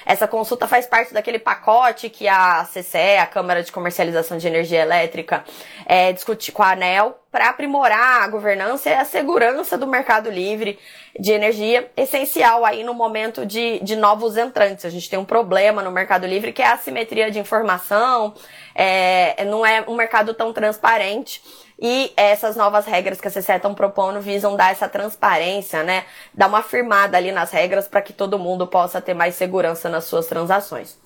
Essa 0.06 0.28
consulta 0.28 0.68
faz 0.68 0.86
parte 0.86 1.14
daquele 1.14 1.40
pacote 1.40 2.10
que 2.10 2.28
a 2.28 2.66
CCE, 2.66 3.18
a 3.22 3.26
Câmara 3.26 3.64
de 3.64 3.72
Comercialização 3.72 4.38
de 4.38 4.48
Energia 4.48 4.82
Elétrica, 4.82 5.46
é, 5.86 6.12
discute 6.12 6.52
com 6.52 6.64
a 6.64 6.72
ANEL 6.72 7.21
para 7.32 7.48
aprimorar 7.48 8.24
a 8.24 8.28
governança 8.28 8.90
e 8.90 8.94
a 8.94 9.06
segurança 9.06 9.78
do 9.78 9.88
mercado 9.88 10.30
livre 10.30 10.78
de 11.18 11.32
energia, 11.32 11.90
essencial 11.96 12.66
aí 12.66 12.84
no 12.84 12.94
momento 12.94 13.46
de, 13.46 13.80
de 13.80 13.96
novos 13.96 14.36
entrantes. 14.38 14.84
A 14.84 14.90
gente 14.90 15.10
tem 15.10 15.18
um 15.18 15.24
problema 15.24 15.82
no 15.82 15.92
mercado 15.92 16.28
livre 16.28 16.52
que 16.52 16.62
é 16.62 16.68
a 16.68 16.74
assimetria 16.74 17.32
de 17.32 17.40
informação, 17.40 18.34
é, 18.76 19.46
não 19.46 19.66
é 19.66 19.84
um 19.88 19.96
mercado 19.96 20.34
tão 20.34 20.52
transparente. 20.52 21.42
E 21.84 22.14
essas 22.16 22.56
novas 22.56 22.86
regras 22.86 23.20
que 23.20 23.28
a 23.28 23.32
CCE 23.32 23.54
estão 23.54 23.74
propondo 23.74 24.22
visam 24.22 24.56
dar 24.56 24.72
essa 24.72 24.88
transparência, 24.88 25.82
né? 25.82 26.06
Dar 26.32 26.46
uma 26.46 26.62
firmada 26.62 27.18
ali 27.18 27.32
nas 27.32 27.50
regras 27.50 27.88
para 27.88 28.04
que 28.04 28.14
todo 28.14 28.38
mundo 28.38 28.68
possa 28.68 29.02
ter 29.02 29.16
mais 29.16 29.34
segurança 29.34 29.90
nas 29.90 30.04
suas 30.04 30.28
transações. 30.28 31.01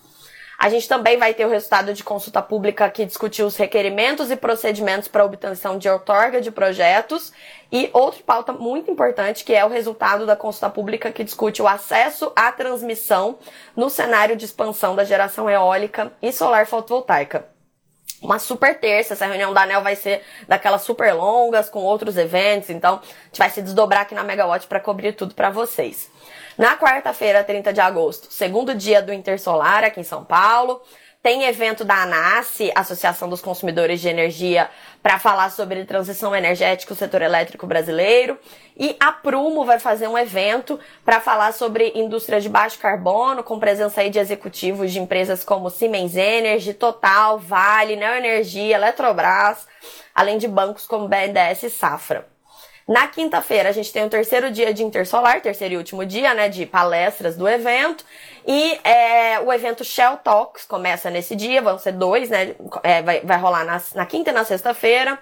A 0.65 0.69
gente 0.69 0.87
também 0.87 1.15
vai 1.15 1.31
ter 1.31 1.45
o 1.45 1.49
resultado 1.49 1.93
de 1.93 2.03
consulta 2.03 2.41
pública 2.41 2.89
que 2.89 3.05
discutiu 3.05 3.45
os 3.45 3.55
requerimentos 3.55 4.31
e 4.31 4.35
procedimentos 4.35 5.07
para 5.07 5.23
obtenção 5.23 5.77
de 5.77 5.87
outorga 5.87 6.41
de 6.41 6.49
projetos. 6.49 7.31
E 7.71 7.87
outra 7.93 8.23
pauta 8.25 8.51
muito 8.51 8.89
importante 8.89 9.43
que 9.43 9.53
é 9.53 9.63
o 9.63 9.69
resultado 9.69 10.25
da 10.25 10.35
consulta 10.35 10.71
pública 10.71 11.11
que 11.11 11.23
discute 11.23 11.61
o 11.61 11.67
acesso 11.67 12.31
à 12.35 12.51
transmissão 12.51 13.37
no 13.75 13.91
cenário 13.91 14.35
de 14.35 14.45
expansão 14.45 14.95
da 14.95 15.03
geração 15.03 15.47
eólica 15.47 16.11
e 16.19 16.31
solar 16.31 16.65
fotovoltaica 16.65 17.54
uma 18.25 18.39
super 18.39 18.79
terça. 18.79 19.13
Essa 19.13 19.25
reunião 19.25 19.53
da 19.53 19.61
ANEL 19.61 19.81
vai 19.81 19.95
ser 19.95 20.21
daquelas 20.47 20.81
super 20.81 21.13
longas, 21.13 21.69
com 21.69 21.79
outros 21.79 22.17
eventos. 22.17 22.69
Então, 22.69 22.95
a 22.95 23.25
gente 23.27 23.37
vai 23.37 23.49
se 23.49 23.61
desdobrar 23.61 24.01
aqui 24.01 24.15
na 24.15 24.23
Megawatt 24.23 24.67
para 24.67 24.79
cobrir 24.79 25.13
tudo 25.13 25.33
para 25.33 25.49
vocês. 25.49 26.11
Na 26.57 26.77
quarta-feira, 26.77 27.43
30 27.43 27.73
de 27.73 27.81
agosto, 27.81 28.27
segundo 28.31 28.73
dia 28.73 29.01
do 29.01 29.11
Intersolar 29.11 29.83
aqui 29.83 29.99
em 29.99 30.03
São 30.03 30.23
Paulo. 30.23 30.81
Tem 31.25 31.43
evento 31.45 31.83
da 31.83 32.03
ANASE, 32.03 32.71
Associação 32.75 33.27
dos 33.27 33.41
Consumidores 33.41 33.99
de 33.99 34.07
Energia, 34.07 34.69
para 35.01 35.17
falar 35.17 35.49
sobre 35.49 35.83
transição 35.83 36.35
energética 36.35 36.93
do 36.93 36.97
setor 36.97 37.23
elétrico 37.23 37.65
brasileiro. 37.65 38.37
E 38.77 38.95
a 38.99 39.11
Prumo 39.11 39.65
vai 39.65 39.79
fazer 39.79 40.07
um 40.07 40.15
evento 40.15 40.79
para 41.03 41.19
falar 41.19 41.51
sobre 41.51 41.91
indústria 41.95 42.39
de 42.39 42.47
baixo 42.47 42.77
carbono, 42.77 43.41
com 43.41 43.57
presença 43.57 44.01
aí 44.01 44.11
de 44.11 44.19
executivos 44.19 44.91
de 44.91 44.99
empresas 44.99 45.43
como 45.43 45.71
Siemens 45.71 46.15
Energy, 46.15 46.75
Total, 46.75 47.39
Vale, 47.39 47.95
Neoenergia, 47.95 48.75
Eletrobras, 48.75 49.67
além 50.13 50.37
de 50.37 50.47
bancos 50.47 50.85
como 50.85 51.07
BNDES 51.07 51.63
e 51.63 51.69
Safra. 51.71 52.34
Na 52.87 53.07
quinta-feira, 53.07 53.69
a 53.69 53.71
gente 53.71 53.91
tem 53.91 54.05
o 54.05 54.09
terceiro 54.09 54.51
dia 54.51 54.71
de 54.71 54.83
Intersolar, 54.83 55.41
terceiro 55.41 55.73
e 55.73 55.77
último 55.77 56.05
dia, 56.05 56.35
né, 56.35 56.49
de 56.49 56.67
palestras 56.67 57.35
do 57.35 57.47
evento. 57.49 58.05
E 58.45 58.79
é, 58.83 59.39
o 59.39 59.51
evento 59.51 59.83
Shell 59.83 60.17
Talks 60.17 60.65
começa 60.65 61.09
nesse 61.09 61.35
dia, 61.35 61.63
vão 61.63 61.79
ser 61.79 61.93
dois, 61.93 62.29
né, 62.29 62.55
é, 62.83 63.01
vai, 63.01 63.21
vai 63.21 63.39
rolar 63.39 63.65
na, 63.65 63.81
na 63.95 64.05
quinta 64.05 64.29
e 64.29 64.33
na 64.33 64.45
sexta-feira. 64.45 65.17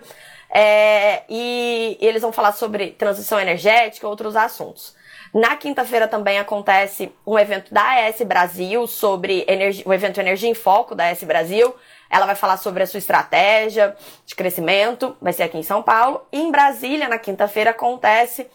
É, 0.54 1.24
e, 1.30 1.98
e 2.02 2.06
eles 2.06 2.22
vão 2.22 2.34
falar 2.34 2.52
sobre 2.52 2.92
transição 2.92 3.40
energética 3.40 4.06
e 4.06 4.10
outros 4.10 4.36
assuntos. 4.36 4.94
Na 5.34 5.56
quinta-feira 5.56 6.08
também 6.08 6.38
acontece 6.38 7.12
um 7.26 7.40
evento 7.40 7.74
da 7.74 8.06
AS 8.06 8.22
Brasil 8.22 8.86
sobre 8.86 9.46
energia, 9.48 9.84
o 9.88 9.94
evento 9.94 10.20
Energia 10.20 10.50
em 10.50 10.54
Foco 10.54 10.94
da 10.94 11.10
AS 11.10 11.24
Brasil, 11.24 11.74
ela 12.14 12.28
vai 12.28 12.36
falar 12.36 12.58
sobre 12.58 12.84
a 12.84 12.88
sua 12.88 13.00
estratégia 13.00 13.96
de 14.24 14.36
crescimento, 14.36 15.18
vai 15.20 15.34
ser 15.34 15.42
aqui 15.42 15.58
em 15.58 15.64
São 15.64 15.82
Paulo. 15.82 16.22
E 16.32 16.40
em 16.40 16.52
Brasília, 16.52 17.10
na 17.10 17.18
quinta-feira, 17.18 17.72
acontece 17.72 18.48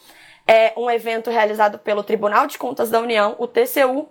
é, 0.47 0.73
um 0.77 0.89
evento 0.89 1.29
realizado 1.29 1.77
pelo 1.77 2.05
Tribunal 2.05 2.47
de 2.47 2.57
Contas 2.57 2.89
da 2.89 3.01
União, 3.01 3.35
o 3.37 3.49
TCU, 3.49 4.09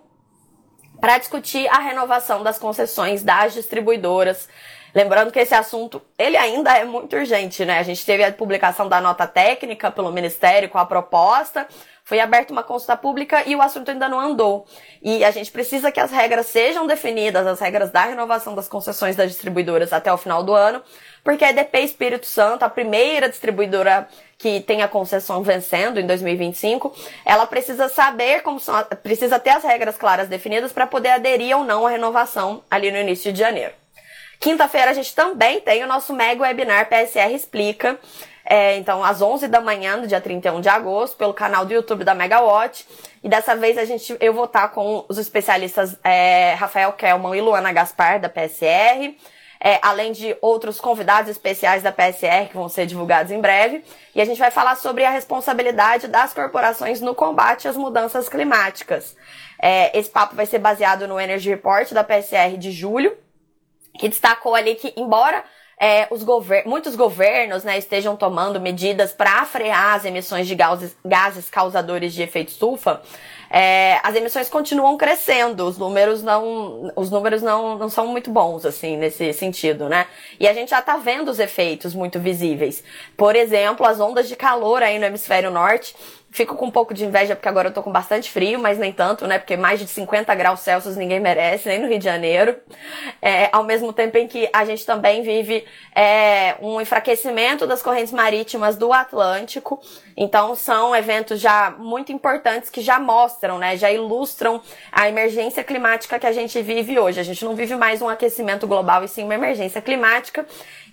para 1.00 1.16
discutir 1.16 1.66
a 1.68 1.78
renovação 1.78 2.42
das 2.42 2.58
concessões 2.58 3.22
das 3.22 3.54
distribuidoras. 3.54 4.50
Lembrando 4.94 5.30
que 5.30 5.38
esse 5.38 5.54
assunto, 5.54 6.00
ele 6.18 6.36
ainda 6.36 6.72
é 6.76 6.84
muito 6.84 7.16
urgente, 7.16 7.64
né? 7.64 7.78
A 7.78 7.82
gente 7.82 8.04
teve 8.04 8.24
a 8.24 8.32
publicação 8.32 8.88
da 8.88 9.00
nota 9.00 9.26
técnica 9.26 9.90
pelo 9.90 10.10
Ministério 10.10 10.68
com 10.68 10.78
a 10.78 10.86
proposta, 10.86 11.66
foi 12.08 12.20
aberta 12.20 12.54
uma 12.54 12.62
consulta 12.62 12.96
pública 12.96 13.42
e 13.46 13.54
o 13.54 13.60
assunto 13.60 13.90
ainda 13.90 14.08
não 14.08 14.18
andou. 14.18 14.66
E 15.02 15.22
a 15.22 15.30
gente 15.30 15.52
precisa 15.52 15.92
que 15.92 16.00
as 16.00 16.10
regras 16.10 16.46
sejam 16.46 16.86
definidas, 16.86 17.46
as 17.46 17.60
regras 17.60 17.90
da 17.90 18.06
renovação 18.06 18.54
das 18.54 18.66
concessões 18.66 19.14
das 19.14 19.30
distribuidoras 19.30 19.92
até 19.92 20.10
o 20.10 20.16
final 20.16 20.42
do 20.42 20.54
ano, 20.54 20.82
porque 21.22 21.44
a 21.44 21.50
EDP 21.50 21.80
Espírito 21.80 22.24
Santo, 22.24 22.62
a 22.62 22.70
primeira 22.70 23.28
distribuidora 23.28 24.08
que 24.38 24.60
tem 24.62 24.80
a 24.80 24.88
concessão 24.88 25.42
vencendo 25.42 26.00
em 26.00 26.06
2025, 26.06 26.94
ela 27.26 27.46
precisa 27.46 27.90
saber 27.90 28.40
como 28.40 28.58
são, 28.58 28.82
precisa 29.02 29.38
ter 29.38 29.50
as 29.50 29.62
regras 29.62 29.98
claras 29.98 30.28
definidas 30.28 30.72
para 30.72 30.86
poder 30.86 31.10
aderir 31.10 31.58
ou 31.58 31.62
não 31.62 31.86
à 31.86 31.90
renovação 31.90 32.62
ali 32.70 32.90
no 32.90 32.96
início 32.96 33.30
de 33.30 33.38
janeiro. 33.38 33.74
Quinta-feira 34.40 34.90
a 34.90 34.94
gente 34.94 35.14
também 35.14 35.60
tem 35.60 35.82
o 35.82 35.86
nosso 35.86 36.12
mega 36.12 36.42
webinar 36.42 36.88
PSR 36.88 37.34
Explica, 37.34 37.98
é, 38.50 38.78
então, 38.78 39.04
às 39.04 39.20
11 39.20 39.46
da 39.46 39.60
manhã, 39.60 39.98
no 39.98 40.06
dia 40.06 40.22
31 40.22 40.62
de 40.62 40.70
agosto, 40.70 41.18
pelo 41.18 41.34
canal 41.34 41.66
do 41.66 41.74
YouTube 41.74 42.02
da 42.02 42.14
Megawatt. 42.14 42.88
E 43.22 43.28
dessa 43.28 43.54
vez 43.54 43.76
a 43.76 43.84
gente, 43.84 44.16
eu 44.18 44.32
vou 44.32 44.46
estar 44.46 44.68
com 44.68 45.04
os 45.06 45.18
especialistas 45.18 45.98
é, 46.02 46.54
Rafael 46.54 46.94
Kelman 46.94 47.36
e 47.36 47.42
Luana 47.42 47.70
Gaspar, 47.72 48.18
da 48.18 48.30
PSR. 48.30 49.14
É, 49.60 49.78
além 49.82 50.12
de 50.12 50.34
outros 50.40 50.80
convidados 50.80 51.28
especiais 51.28 51.82
da 51.82 51.92
PSR 51.92 52.46
que 52.48 52.54
vão 52.54 52.68
ser 52.68 52.86
divulgados 52.86 53.32
em 53.32 53.40
breve. 53.40 53.84
E 54.14 54.20
a 54.20 54.24
gente 54.24 54.38
vai 54.38 54.50
falar 54.50 54.76
sobre 54.76 55.04
a 55.04 55.10
responsabilidade 55.10 56.08
das 56.08 56.32
corporações 56.32 57.02
no 57.02 57.14
combate 57.14 57.68
às 57.68 57.76
mudanças 57.76 58.30
climáticas. 58.30 59.14
É, 59.60 59.98
esse 59.98 60.08
papo 60.08 60.34
vai 60.34 60.46
ser 60.46 60.60
baseado 60.60 61.06
no 61.06 61.20
Energy 61.20 61.50
Report 61.50 61.92
da 61.92 62.04
PSR 62.04 62.56
de 62.56 62.70
julho, 62.70 63.14
que 63.98 64.08
destacou 64.08 64.54
ali 64.54 64.74
que, 64.76 64.94
embora 64.96 65.44
é, 65.80 66.08
os 66.10 66.22
gover 66.22 66.66
muitos 66.66 66.96
governos 66.96 67.62
né, 67.64 67.78
estejam 67.78 68.16
tomando 68.16 68.60
medidas 68.60 69.12
para 69.12 69.44
frear 69.44 69.94
as 69.94 70.04
emissões 70.04 70.46
de 70.46 70.54
gases, 70.54 70.96
gases 71.04 71.48
causadores 71.48 72.12
de 72.12 72.22
efeito 72.22 72.48
estufa, 72.48 73.00
é, 73.50 73.98
as 74.02 74.14
emissões 74.14 74.48
continuam 74.48 74.96
crescendo, 74.98 75.64
os 75.66 75.78
números 75.78 76.22
não, 76.22 76.92
os 76.94 77.10
números 77.10 77.40
não, 77.40 77.78
não 77.78 77.88
são 77.88 78.06
muito 78.06 78.30
bons, 78.30 78.66
assim, 78.66 78.96
nesse 78.96 79.32
sentido, 79.32 79.88
né? 79.88 80.06
E 80.38 80.46
a 80.46 80.52
gente 80.52 80.70
já 80.70 80.82
tá 80.82 80.96
vendo 80.98 81.30
os 81.30 81.38
efeitos 81.38 81.94
muito 81.94 82.20
visíveis. 82.20 82.84
Por 83.16 83.34
exemplo, 83.34 83.86
as 83.86 84.00
ondas 84.00 84.28
de 84.28 84.36
calor 84.36 84.82
aí 84.82 84.98
no 84.98 85.06
hemisfério 85.06 85.50
norte, 85.50 85.94
Fico 86.30 86.56
com 86.56 86.66
um 86.66 86.70
pouco 86.70 86.92
de 86.92 87.06
inveja 87.06 87.34
porque 87.34 87.48
agora 87.48 87.68
eu 87.68 87.72
tô 87.72 87.82
com 87.82 87.90
bastante 87.90 88.30
frio, 88.30 88.58
mas 88.58 88.78
nem 88.78 88.92
tanto, 88.92 89.26
né? 89.26 89.38
Porque 89.38 89.56
mais 89.56 89.80
de 89.80 89.86
50 89.86 90.34
graus 90.34 90.60
Celsius 90.60 90.94
ninguém 90.94 91.18
merece, 91.18 91.68
nem 91.68 91.80
no 91.80 91.88
Rio 91.88 91.98
de 91.98 92.04
Janeiro. 92.04 92.54
É, 93.22 93.48
ao 93.50 93.64
mesmo 93.64 93.94
tempo 93.94 94.18
em 94.18 94.28
que 94.28 94.48
a 94.52 94.62
gente 94.66 94.84
também 94.84 95.22
vive 95.22 95.64
é, 95.94 96.56
um 96.60 96.80
enfraquecimento 96.82 97.66
das 97.66 97.82
correntes 97.82 98.12
marítimas 98.12 98.76
do 98.76 98.92
Atlântico. 98.92 99.80
Então 100.14 100.54
são 100.54 100.94
eventos 100.94 101.40
já 101.40 101.74
muito 101.78 102.12
importantes 102.12 102.68
que 102.68 102.82
já 102.82 102.98
mostram, 102.98 103.58
né? 103.58 103.78
Já 103.78 103.90
ilustram 103.90 104.60
a 104.92 105.08
emergência 105.08 105.64
climática 105.64 106.18
que 106.18 106.26
a 106.26 106.32
gente 106.32 106.60
vive 106.60 106.98
hoje. 106.98 107.18
A 107.18 107.24
gente 107.24 107.42
não 107.42 107.56
vive 107.56 107.74
mais 107.74 108.02
um 108.02 108.08
aquecimento 108.08 108.66
global 108.66 109.02
e 109.02 109.08
sim 109.08 109.24
uma 109.24 109.34
emergência 109.34 109.80
climática. 109.80 110.46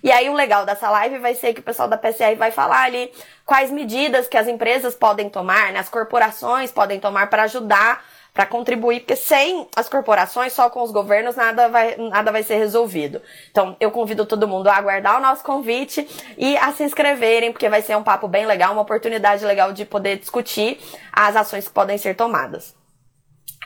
E 0.06 0.12
aí 0.12 0.30
o 0.30 0.34
legal 0.34 0.64
dessa 0.64 0.88
live 0.88 1.18
vai 1.18 1.34
ser 1.34 1.52
que 1.52 1.58
o 1.58 1.64
pessoal 1.64 1.88
da 1.88 1.98
PCR 1.98 2.36
vai 2.36 2.52
falar 2.52 2.84
ali 2.84 3.12
quais 3.44 3.72
medidas 3.72 4.28
que 4.28 4.36
as 4.36 4.46
empresas 4.46 4.94
podem 4.94 5.28
tomar, 5.28 5.72
né, 5.72 5.80
as 5.80 5.88
corporações 5.88 6.70
podem 6.70 7.00
tomar 7.00 7.28
para 7.28 7.42
ajudar, 7.42 8.04
para 8.32 8.46
contribuir, 8.46 9.00
porque 9.00 9.16
sem 9.16 9.66
as 9.74 9.88
corporações, 9.88 10.52
só 10.52 10.70
com 10.70 10.80
os 10.84 10.92
governos, 10.92 11.34
nada 11.34 11.68
vai, 11.68 11.96
nada 11.96 12.30
vai 12.30 12.44
ser 12.44 12.54
resolvido. 12.54 13.20
Então, 13.50 13.76
eu 13.80 13.90
convido 13.90 14.24
todo 14.24 14.46
mundo 14.46 14.68
a 14.68 14.76
aguardar 14.76 15.16
o 15.16 15.20
nosso 15.20 15.42
convite 15.42 16.06
e 16.38 16.56
a 16.56 16.70
se 16.70 16.84
inscreverem, 16.84 17.50
porque 17.50 17.68
vai 17.68 17.82
ser 17.82 17.96
um 17.96 18.04
papo 18.04 18.28
bem 18.28 18.46
legal, 18.46 18.74
uma 18.74 18.82
oportunidade 18.82 19.44
legal 19.44 19.72
de 19.72 19.84
poder 19.84 20.18
discutir 20.18 20.78
as 21.12 21.34
ações 21.34 21.66
que 21.66 21.74
podem 21.74 21.98
ser 21.98 22.14
tomadas. 22.14 22.76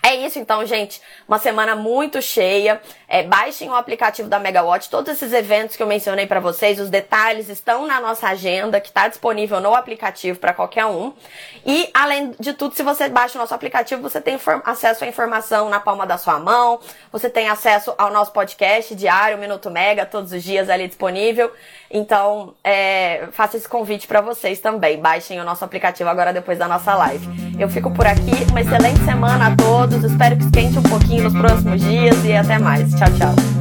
É 0.03 0.15
isso 0.15 0.39
então, 0.39 0.65
gente. 0.65 1.01
Uma 1.29 1.39
semana 1.39 1.77
muito 1.77 2.23
cheia. 2.23 2.81
É, 3.07 3.23
baixem 3.23 3.69
o 3.69 3.75
aplicativo 3.75 4.29
da 4.29 4.39
Megawatt. 4.39 4.89
Todos 4.89 5.13
esses 5.13 5.33
eventos 5.33 5.77
que 5.77 5.83
eu 5.83 5.87
mencionei 5.87 6.27
para 6.27 6.41
vocês, 6.41 6.81
os 6.81 6.89
detalhes 6.89 7.49
estão 7.49 7.87
na 7.87 8.01
nossa 8.01 8.29
agenda, 8.29 8.81
que 8.81 8.89
está 8.89 9.09
disponível 9.09 9.61
no 9.61 9.75
aplicativo 9.75 10.39
para 10.39 10.55
qualquer 10.55 10.87
um. 10.87 11.13
E, 11.67 11.91
além 11.93 12.35
de 12.41 12.53
tudo, 12.55 12.75
se 12.75 12.83
você 12.83 13.09
baixa 13.09 13.37
o 13.37 13.41
nosso 13.41 13.55
aplicativo, 13.55 14.01
você 14.01 14.21
tem 14.21 14.39
acesso 14.65 15.05
à 15.05 15.07
informação 15.07 15.69
na 15.69 15.81
palma 15.81 16.07
da 16.07 16.17
sua 16.17 16.39
mão. 16.39 16.81
Você 17.13 17.29
tem 17.29 17.49
acesso 17.49 17.93
ao 17.99 18.11
nosso 18.11 18.33
podcast 18.33 18.95
diário, 18.95 19.37
Minuto 19.39 19.71
Mega, 19.71 20.07
todos 20.07 20.33
os 20.33 20.43
dias 20.43 20.71
ali 20.71 20.87
disponível. 20.87 21.53
Então, 21.91 22.55
é, 22.63 23.29
faço 23.33 23.57
esse 23.57 23.69
convite 23.69 24.07
para 24.07 24.21
vocês 24.21 24.61
também. 24.61 24.99
Baixem 24.99 25.41
o 25.41 25.45
nosso 25.45 25.65
aplicativo 25.65 26.09
agora 26.09 26.33
depois 26.33 26.59
da 26.59 26.69
nossa 26.69 26.95
live. 26.95 27.27
Eu 27.59 27.69
fico 27.69 27.93
por 27.93 28.07
aqui. 28.07 28.47
Uma 28.51 28.61
excelente 28.61 29.01
semana 29.05 29.49
a 29.49 29.51
todos. 29.91 30.11
Espero 30.11 30.37
que 30.37 30.45
esquente 30.45 30.79
um 30.79 30.83
pouquinho 30.83 31.25
nos 31.25 31.33
próximos 31.33 31.81
dias 31.81 32.25
e 32.25 32.33
até 32.33 32.59
mais. 32.59 32.95
Tchau, 32.95 33.09
tchau. 33.19 33.60